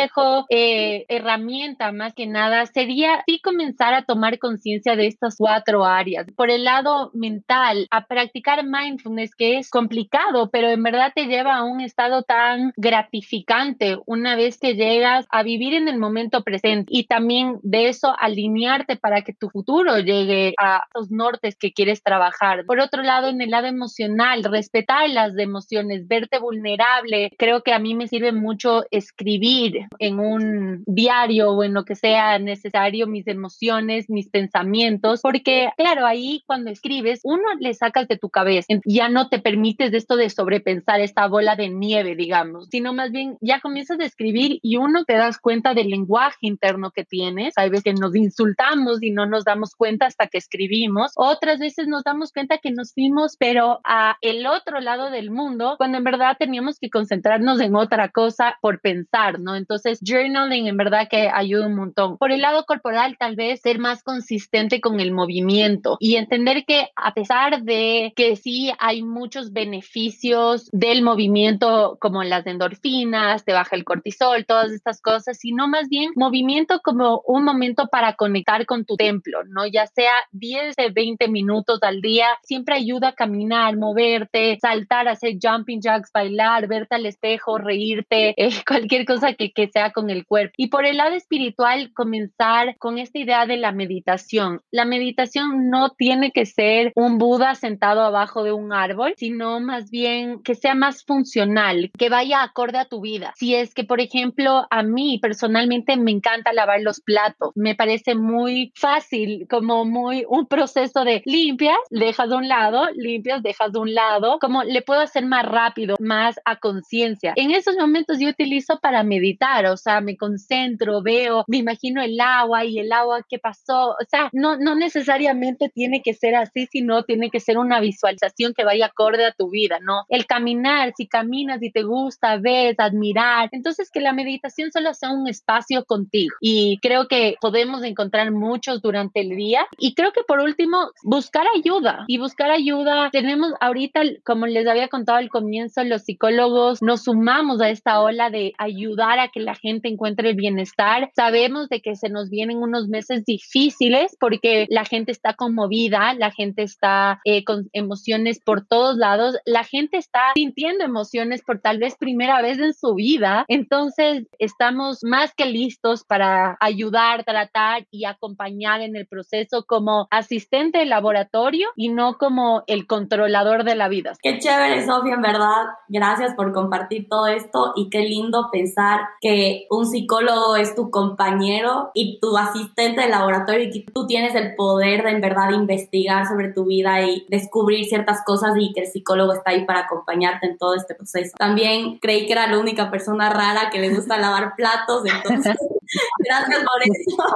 consejo 0.04 0.46
eh, 0.50 1.06
herramienta 1.08 1.92
más 1.92 2.13
que 2.13 2.28
nada 2.28 2.66
sería 2.66 3.24
sí 3.26 3.39
comenzar 3.39 3.94
a 3.94 4.04
tomar 4.04 4.38
conciencia 4.39 4.96
de 4.96 5.08
estas 5.08 5.36
cuatro 5.38 5.86
áreas. 5.86 6.28
Por 6.36 6.50
el 6.50 6.63
lado 6.63 7.12
mental, 7.13 7.88
a 7.92 8.06
practicar 8.06 8.66
mindfulness, 8.66 9.36
que 9.36 9.58
es 9.58 9.70
complicado, 9.70 10.50
pero 10.52 10.70
en 10.70 10.84
verdad 10.84 11.12
te 11.16 11.26
lleva 11.26 11.56
a 11.56 11.63
un 11.63 11.82
estado 11.82 12.24
tan 12.24 12.74
gratificante 12.76 13.98
una 14.06 14.36
vez 14.36 14.58
que 14.58 14.76
llegas 14.76 15.26
a 15.30 15.44
vivir 15.44 15.74
en 15.74 15.88
el 15.88 15.98
momento 15.98 16.44
presente 16.44 16.86
y 16.89 17.06
también 17.06 17.60
de 17.63 17.89
eso 17.89 18.13
alinearte 18.20 18.98
para 18.98 19.22
que 19.22 19.34
tu 19.34 19.50
futuro 19.50 20.00
llegue 20.00 20.54
a 20.58 20.84
los 20.94 21.12
nortes 21.12 21.56
que 21.56 21.72
quieres 21.72 22.04
trabajar. 22.04 22.66
Por 22.66 22.80
otro 22.80 23.04
lado, 23.04 23.30
en 23.30 23.42
el 23.42 23.52
lado 23.52 23.68
emocional, 23.68 24.44
respetar 24.44 25.10
las 25.10 25.38
emociones, 25.38 26.08
verte 26.08 26.39
vulnerable. 26.39 27.32
Creo 27.38 27.63
que 27.63 27.74
a 27.74 27.80
mí 27.80 27.96
me 27.96 28.08
sirve 28.08 28.32
mucho 28.32 28.84
escribir 28.92 29.88
en 29.99 30.19
un 30.19 30.84
diario 30.86 31.51
o 31.51 31.63
en 31.63 31.73
lo 31.73 31.86
que 31.86 31.95
sea 31.95 32.39
necesario 32.39 33.08
mis 33.08 33.27
emociones, 33.27 34.10
mis 34.10 34.29
pensamientos, 34.29 35.21
porque 35.21 35.69
claro, 35.77 36.06
ahí 36.06 36.43
cuando 36.45 36.69
escribes, 36.69 37.21
uno 37.23 37.43
le 37.60 37.73
sacas 37.73 38.08
de 38.08 38.17
tu 38.17 38.29
cabeza, 38.29 38.67
ya 38.86 39.10
no 39.10 39.29
te 39.29 39.39
permites 39.39 39.91
de 39.91 39.97
esto 39.97 40.15
de 40.15 40.29
sobrepensar 40.29 40.99
esta 40.99 41.27
bola 41.27 41.56
de 41.56 41.69
nieve, 41.69 42.15
digamos, 42.15 42.67
sino 42.69 42.93
más 42.93 43.12
bien 43.12 43.38
ya 43.41 43.60
comienzas 43.60 43.99
a 43.99 44.06
escribir 44.06 44.60
y 44.62 44.77
uno 44.77 45.03
te 45.06 45.13
das 45.13 45.38
cuenta 45.38 45.73
del 45.73 45.89
lenguaje 45.89 46.38
interno 46.41 46.91
que 46.91 47.06
tienes. 47.06 47.53
Hay 47.58 47.69
veces 47.69 47.84
que 47.84 47.93
nos 47.93 48.15
insultamos 48.15 49.01
y 49.01 49.12
no 49.12 49.25
nos 49.25 49.43
damos 49.43 49.75
cuenta 49.75 50.06
hasta 50.06 50.27
que 50.27 50.38
escribimos, 50.38 51.12
otras 51.15 51.60
veces 51.60 51.88
nos 51.88 52.03
damos 52.03 52.32
cuenta 52.32 52.58
que 52.58 52.71
nos 52.71 52.93
fuimos, 52.93 53.36
pero 53.38 53.79
a 53.84 54.17
el 54.21 54.45
otro 54.45 54.79
lado 54.79 55.10
del 55.10 55.32
mundo, 55.32 55.75
cuando 55.77 55.97
en 55.97 56.03
verdad 56.03 56.38
teníamos 56.38 56.79
que 56.79 56.89
concentrarnos 56.89 57.60
en 57.60 57.75
otra 57.75 58.10
cosa 58.10 58.58
por 58.62 58.79
pensar, 58.79 59.39
¿no? 59.39 59.56
Entonces, 59.56 59.83
journaling 60.02 60.67
en 60.67 60.78
verdad 60.78 61.08
que 61.10 61.30
ayuda 61.30 61.67
un 61.67 61.76
montón. 61.76 62.17
Por 62.17 62.32
el 62.32 62.41
lado 62.41 62.65
corporal, 62.65 63.17
tal 63.17 63.36
vez 63.36 63.62
ser 63.62 63.80
más 63.80 64.04
consistente 64.04 64.82
con 64.82 65.00
el 65.00 65.12
movimiento 65.12 65.98
y 66.00 66.15
entender 66.15 66.65
que 66.65 66.89
a 66.96 67.13
pesar 67.13 67.63
de 67.63 68.13
que 68.15 68.36
sí 68.36 68.72
hay 68.80 69.04
muchos 69.04 69.54
beneficios 69.54 70.69
del 70.72 71.02
movimiento 71.02 71.98
como 72.00 72.24
las 72.24 72.46
endorfinas, 72.46 73.46
te 73.46 73.54
baja 73.54 73.76
el 73.76 73.84
cortisol, 73.84 74.46
todas 74.46 74.72
estas 74.72 75.02
cosas, 75.02 75.38
sino 75.38 75.67
más 75.67 75.89
bien 75.89 76.12
movimiento 76.15 76.80
como 76.84 77.22
un 77.26 77.43
momento 77.43 77.88
para 77.91 78.13
conectar 78.13 78.65
con 78.65 78.86
tu 78.86 78.96
templo, 78.96 79.43
¿no? 79.46 79.65
Ya 79.65 79.88
sea 79.88 80.13
10 80.32 80.76
de 80.76 80.89
20 80.89 81.28
minutos 81.28 81.80
al 81.82 82.02
día, 82.02 82.28
siempre 82.43 82.76
ayuda 82.76 83.10
a 83.10 83.13
caminar, 83.13 83.78
moverte, 83.78 84.58
saltar, 84.62 85.08
hacer 85.08 85.38
jumping 85.41 85.82
jacks, 85.82 86.12
bailar, 86.13 86.67
verte 86.67 86.96
al 86.96 87.06
espejo, 87.06 87.58
reírte, 87.58 88.34
eh, 88.38 88.52
cualquier 88.65 89.06
cosa 89.06 89.34
que, 89.34 89.52
que 89.52 89.69
sea 89.73 89.91
con 89.91 90.09
el 90.09 90.25
cuerpo. 90.25 90.53
Y 90.57 90.67
por 90.67 90.86
el 90.86 90.97
lado 90.97 91.15
espiritual, 91.15 91.91
comenzar 91.93 92.77
con 92.77 92.97
esta 92.97 93.19
idea 93.19 93.45
de 93.45 93.57
la 93.57 93.71
meditación. 93.71 94.62
La 94.71 94.86
meditación 94.86 95.69
no 95.69 95.89
tiene 95.89 96.31
que 96.31 96.45
ser 96.45 96.91
un 96.95 97.17
Buda 97.17 97.55
sentado 97.55 98.01
abajo 98.01 98.43
de 98.43 98.51
un 98.51 98.71
árbol, 98.73 99.13
sino 99.17 99.59
más 99.59 99.89
bien 99.89 100.41
que 100.43 100.55
sea 100.55 100.75
más 100.75 101.03
funcional, 101.03 101.91
que 101.97 102.09
vaya 102.09 102.43
acorde 102.43 102.77
a 102.77 102.86
tu 102.86 103.01
vida. 103.01 103.33
Si 103.36 103.55
es 103.55 103.73
que, 103.73 103.83
por 103.83 103.99
ejemplo, 103.99 104.65
a 104.69 104.83
mí 104.83 105.19
personalmente 105.21 105.97
me 105.97 106.12
encanta 106.12 106.53
lavar 106.53 106.81
los 106.81 107.01
platos, 107.01 107.51
me 107.55 107.75
parece 107.75 108.15
muy 108.15 108.71
fácil, 108.75 109.47
como 109.49 109.86
muy 109.86 110.25
un 110.27 110.47
proceso 110.47 111.03
de 111.03 111.21
limpias, 111.25 111.77
dejas 111.89 112.29
de 112.29 112.36
un 112.36 112.47
lado, 112.47 112.88
limpias, 112.95 113.41
dejas 113.41 113.71
de 113.71 113.79
un 113.79 113.93
lado, 113.93 114.38
como 114.39 114.63
le 114.63 114.81
puedo 114.81 115.01
hacer 115.01 115.25
más 115.25 115.45
rápido, 115.45 115.95
más 115.99 116.39
a 116.45 116.57
conciencia. 116.57 117.33
En 117.36 117.51
esos 117.51 117.75
momentos 117.77 118.19
yo 118.19 118.29
utilizo 118.29 118.79
para 118.79 119.03
meditar, 119.03 119.53
o 119.62 119.78
sea, 119.78 120.02
me 120.02 120.18
concentro, 120.18 121.02
veo, 121.02 121.44
me 121.48 121.58
imagino 121.58 122.02
el 122.02 122.20
agua 122.20 122.66
y 122.66 122.80
el 122.80 122.92
agua 122.92 123.22
que 123.28 123.39
pasó, 123.39 123.92
o 123.92 124.06
sea, 124.10 124.30
no, 124.34 124.58
no 124.58 124.76
necesariamente 124.76 125.70
tiene 125.70 126.02
que 126.02 126.13
ser 126.13 126.36
así, 126.36 126.68
sino 126.72 127.04
tiene 127.04 127.30
que 127.30 127.39
ser 127.39 127.58
una 127.58 127.80
visualización 127.80 128.54
que 128.54 128.63
vaya 128.63 128.88
acorde 128.88 129.26
a 129.26 129.32
tu 129.32 129.50
vida, 129.50 129.80
¿no? 129.82 130.04
El 130.10 130.26
caminar, 130.26 130.94
si 130.96 131.08
caminas 131.08 131.62
y 131.62 131.72
te 131.72 131.84
gusta, 131.84 132.38
ves, 132.38 132.76
admirar, 132.80 133.50
entonces 133.52 133.89
que 133.92 134.00
la 134.00 134.13
meditación 134.13 134.72
solo 134.72 134.94
sea 134.94 135.12
un 135.12 135.28
espacio 135.28 135.86
contigo. 135.86 136.36
Y 136.42 136.80
creo 136.82 137.08
que 137.08 137.36
podemos 137.42 137.84
encontrar 137.84 138.32
muchos 138.32 138.82
durante 138.82 139.22
el 139.22 139.36
día. 139.36 139.66
Y 139.78 139.94
creo 139.94 140.12
que 140.12 140.24
por 140.24 140.39
último, 140.39 140.92
buscar 141.04 141.46
ayuda. 141.56 142.06
Y 142.08 142.18
buscar 142.18 142.52
ayuda, 142.52 143.10
tenemos 143.12 143.54
ahorita, 143.60 144.02
como 144.24 144.48
les 144.48 144.68
había 144.68 144.88
contado 144.88 145.18
al 145.18 145.30
comienzo, 145.30 145.84
los 145.84 146.04
psicólogos 146.04 146.82
nos 146.82 147.04
sumamos 147.04 147.62
a 147.62 147.70
esta 147.70 148.02
ola 148.02 148.30
de 148.30 148.54
ayudar 148.58 149.20
a 149.20 149.30
que 149.30 149.39
la 149.43 149.56
gente 149.56 149.89
encuentre 149.89 150.29
el 150.29 150.36
bienestar. 150.36 151.12
Sabemos 151.15 151.69
de 151.69 151.82
que 151.82 151.95
se 151.95 152.10
nos 152.10 152.29
vienen 152.29 152.58
unos 152.58 152.88
meses 152.88 153.23
difíciles 153.25 154.15
porque 154.19 154.65
la 154.69 154.86
gente 154.86 155.12
está 155.12 155.34
conmovida, 155.34 156.13
la 156.13 156.32
gente 156.32 156.63
está 156.63 157.19
eh, 157.25 157.43
con 157.43 157.69
emociones 157.73 158.39
por 158.39 158.65
todos 158.65 158.97
lados, 158.97 159.38
la 159.45 159.63
gente 159.63 159.97
está 159.97 160.32
sintiendo 160.36 160.84
emociones 160.84 161.43
por 161.43 161.60
tal 161.60 161.77
vez 161.77 161.95
primera 161.97 162.41
vez 162.41 162.60
en 162.60 162.73
su 162.73 162.95
vida. 162.95 163.45
Entonces, 163.47 164.27
estamos 164.39 164.99
más 165.03 165.34
que 165.34 165.45
listos 165.45 166.03
para 166.03 166.58
ayudar, 166.60 167.23
tratar 167.23 167.86
y 167.91 168.06
acompañar 168.06 168.82
en 168.82 168.95
el 168.95 169.08
proceso 169.08 169.65
como 169.65 170.08
asistente 170.12 170.79
de 170.79 170.86
laboratorio 170.86 171.69
y 171.75 171.89
no 171.89 172.17
como 172.17 172.63
el 172.67 172.88
controlador 172.88 173.63
de 173.63 173.75
la 173.75 173.88
vida. 173.89 174.13
Qué 174.21 174.39
chévere, 174.39 174.86
Sofía, 174.86 175.15
en 175.15 175.21
verdad. 175.21 175.65
Gracias 175.88 176.34
por 176.36 176.53
compartir 176.53 177.08
todo 177.10 177.27
esto 177.27 177.73
y 177.75 177.89
qué 177.89 177.99
lindo 177.99 178.49
pensar 178.51 179.01
que 179.21 179.33
un 179.69 179.86
psicólogo 179.86 180.56
es 180.56 180.76
tu 180.76 180.89
compañero 180.89 181.91
y 181.93 182.19
tu 182.19 182.38
asistente 182.38 183.02
de 183.02 183.10
laboratorio 183.10 183.69
y 183.72 183.86
tú 183.86 184.08
tienes 184.08 184.36
el 184.36 184.56
poder 184.56 185.04
de 185.04 185.12
en 185.12 185.22
verdad 185.22 185.52
investigar 185.52 186.28
sobre 186.28 186.52
tu 186.52 186.65
vida 186.65 187.02
y 187.02 187.26
descubrir 187.30 187.86
ciertas 187.86 188.24
cosas 188.26 188.54
y 188.60 188.74
que 188.74 188.82
el 188.82 188.88
psicólogo 188.88 189.34
está 189.34 189.52
ahí 189.52 189.65
para 189.65 189.82
acompañarte 189.82 190.48
en 190.48 190.58
todo 190.58 190.76
este 190.76 190.96
proceso. 190.96 191.36
También 191.38 192.00
creí 192.00 192.26
que 192.26 192.34
era 192.34 192.48
la 192.48 192.60
única 192.60 192.89
persona 192.89 193.30
rara 193.30 193.69
que 193.72 193.80
le 193.80 193.93
gusta 193.93 194.17
lavar 194.17 194.56
platos, 194.56 195.04
entonces 195.06 195.56
gracias 196.19 196.60
por 196.60 196.82
eso. 196.84 197.36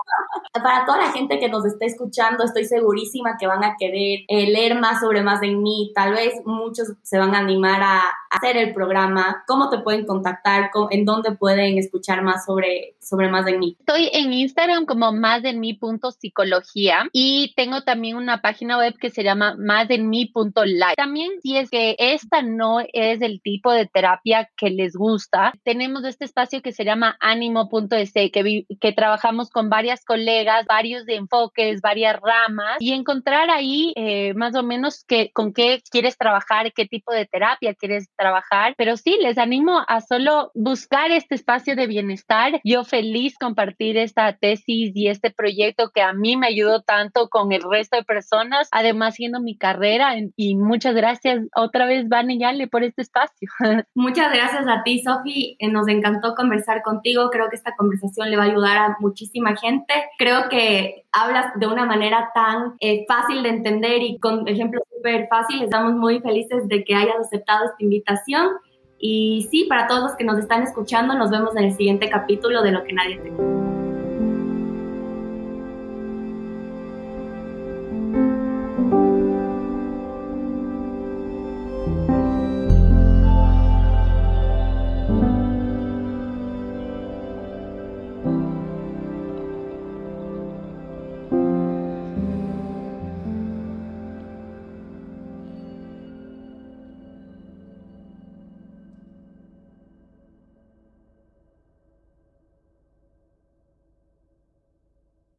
para 0.53 0.85
toda 0.85 0.97
la 0.99 1.11
gente 1.11 1.39
que 1.39 1.49
nos 1.49 1.65
esté 1.65 1.85
escuchando, 1.85 2.43
estoy 2.43 2.65
segurísima 2.65 3.37
que 3.39 3.47
van 3.47 3.63
a 3.63 3.75
querer 3.77 4.21
eh, 4.27 4.47
leer 4.47 4.79
más 4.79 4.99
sobre 4.99 5.21
Más 5.21 5.41
de 5.41 5.51
mí, 5.51 5.91
tal 5.95 6.13
vez 6.13 6.33
muchos 6.45 6.93
se 7.01 7.17
van 7.17 7.35
a 7.35 7.39
animar 7.39 7.81
a 7.81 8.01
hacer 8.29 8.57
el 8.57 8.73
programa, 8.73 9.43
cómo 9.47 9.69
te 9.69 9.79
pueden 9.79 10.05
contactar, 10.05 10.69
en 10.91 11.05
dónde 11.05 11.31
pueden 11.31 11.77
escuchar 11.77 12.23
más 12.23 12.45
sobre, 12.45 12.95
sobre 13.01 13.29
Más 13.29 13.45
de 13.45 13.57
mí. 13.57 13.75
Estoy 13.79 14.09
en 14.13 14.33
Instagram 14.33 14.85
como 14.85 15.11
más 15.11 15.43
de 15.43 15.53
mí 15.53 15.73
punto 15.73 16.11
psicología 16.11 17.07
y 17.13 17.53
tengo 17.55 17.81
también 17.83 18.17
una 18.17 18.41
página 18.41 18.77
web 18.77 18.95
que 18.99 19.09
se 19.09 19.23
llama 19.23 19.55
más 19.57 19.87
de 19.87 19.97
mí 19.97 20.25
punto 20.27 20.65
live. 20.65 20.95
También 20.95 21.31
si 21.41 21.57
es 21.57 21.69
que 21.69 21.95
esta 21.97 22.41
no 22.41 22.79
es 22.93 23.21
el 23.21 23.41
tipo 23.41 23.71
de 23.71 23.85
terapia 23.85 24.49
que 24.57 24.69
les 24.69 24.95
gusta, 24.95 25.53
tenemos 25.63 26.03
este 26.03 26.25
espacio 26.25 26.61
que 26.61 26.71
se 26.71 26.85
llama 26.85 27.17
ánimo.es 27.19 28.13
que 28.13 28.43
que, 28.47 28.65
que 28.79 28.91
trabajamos 28.93 29.49
con 29.49 29.69
varias 29.69 30.05
colegas, 30.05 30.65
varios 30.65 31.05
de 31.05 31.15
enfoques, 31.15 31.81
varias 31.81 32.17
ramas 32.21 32.77
y 32.79 32.93
encontrar 32.93 33.49
ahí 33.49 33.93
eh, 33.95 34.33
más 34.35 34.55
o 34.55 34.63
menos 34.63 35.03
que, 35.05 35.31
con 35.31 35.53
qué 35.53 35.81
quieres 35.89 36.17
trabajar, 36.17 36.71
qué 36.73 36.85
tipo 36.85 37.11
de 37.11 37.25
terapia 37.25 37.73
quieres 37.73 38.09
trabajar. 38.15 38.73
Pero 38.77 38.97
sí, 38.97 39.17
les 39.21 39.37
animo 39.37 39.83
a 39.87 40.01
solo 40.01 40.51
buscar 40.53 41.11
este 41.11 41.35
espacio 41.35 41.75
de 41.75 41.87
bienestar. 41.87 42.59
Yo 42.63 42.83
feliz 42.83 43.35
compartir 43.37 43.97
esta 43.97 44.33
tesis 44.33 44.91
y 44.95 45.07
este 45.07 45.31
proyecto 45.31 45.91
que 45.93 46.01
a 46.01 46.13
mí 46.13 46.37
me 46.37 46.47
ayudó 46.47 46.81
tanto 46.81 47.29
con 47.29 47.51
el 47.51 47.61
resto 47.69 47.97
de 47.97 48.03
personas, 48.03 48.67
además 48.71 49.15
siendo 49.15 49.39
mi 49.39 49.57
carrera. 49.57 50.15
Y 50.35 50.55
muchas 50.55 50.95
gracias 50.95 51.41
otra 51.55 51.85
vez, 51.85 52.07
Van 52.07 52.27
y 52.29 52.67
por 52.67 52.83
este 52.83 53.01
espacio. 53.01 53.49
Muchas 53.95 54.31
gracias 54.31 54.65
a 54.67 54.83
ti, 54.83 55.01
Sofi. 55.01 55.55
Eh, 55.59 55.69
nos 55.69 55.87
encantó 55.87 56.35
conversar 56.35 56.81
contigo. 56.81 57.29
Creo 57.29 57.49
que 57.49 57.55
esta 57.55 57.75
conversación 57.75 58.29
va 58.37 58.43
a 58.43 58.47
ayudar 58.47 58.77
a 58.77 58.97
muchísima 58.99 59.55
gente. 59.55 59.93
Creo 60.17 60.49
que 60.49 61.05
hablas 61.11 61.53
de 61.55 61.67
una 61.67 61.85
manera 61.85 62.31
tan 62.33 62.75
eh, 62.79 63.05
fácil 63.07 63.43
de 63.43 63.49
entender 63.49 64.01
y 64.01 64.17
con 64.19 64.47
ejemplos 64.47 64.83
súper 64.95 65.27
fáciles. 65.27 65.63
Estamos 65.63 65.93
muy 65.93 66.19
felices 66.21 66.67
de 66.67 66.83
que 66.83 66.95
hayas 66.95 67.19
aceptado 67.19 67.65
esta 67.65 67.83
invitación. 67.83 68.51
Y 68.99 69.47
sí, 69.51 69.65
para 69.65 69.87
todos 69.87 70.03
los 70.03 70.15
que 70.15 70.23
nos 70.23 70.39
están 70.39 70.63
escuchando, 70.63 71.13
nos 71.15 71.29
vemos 71.29 71.55
en 71.55 71.65
el 71.65 71.73
siguiente 71.73 72.09
capítulo 72.09 72.63
de 72.63 72.71
Lo 72.71 72.83
que 72.83 72.93
nadie 72.93 73.19
te 73.19 73.56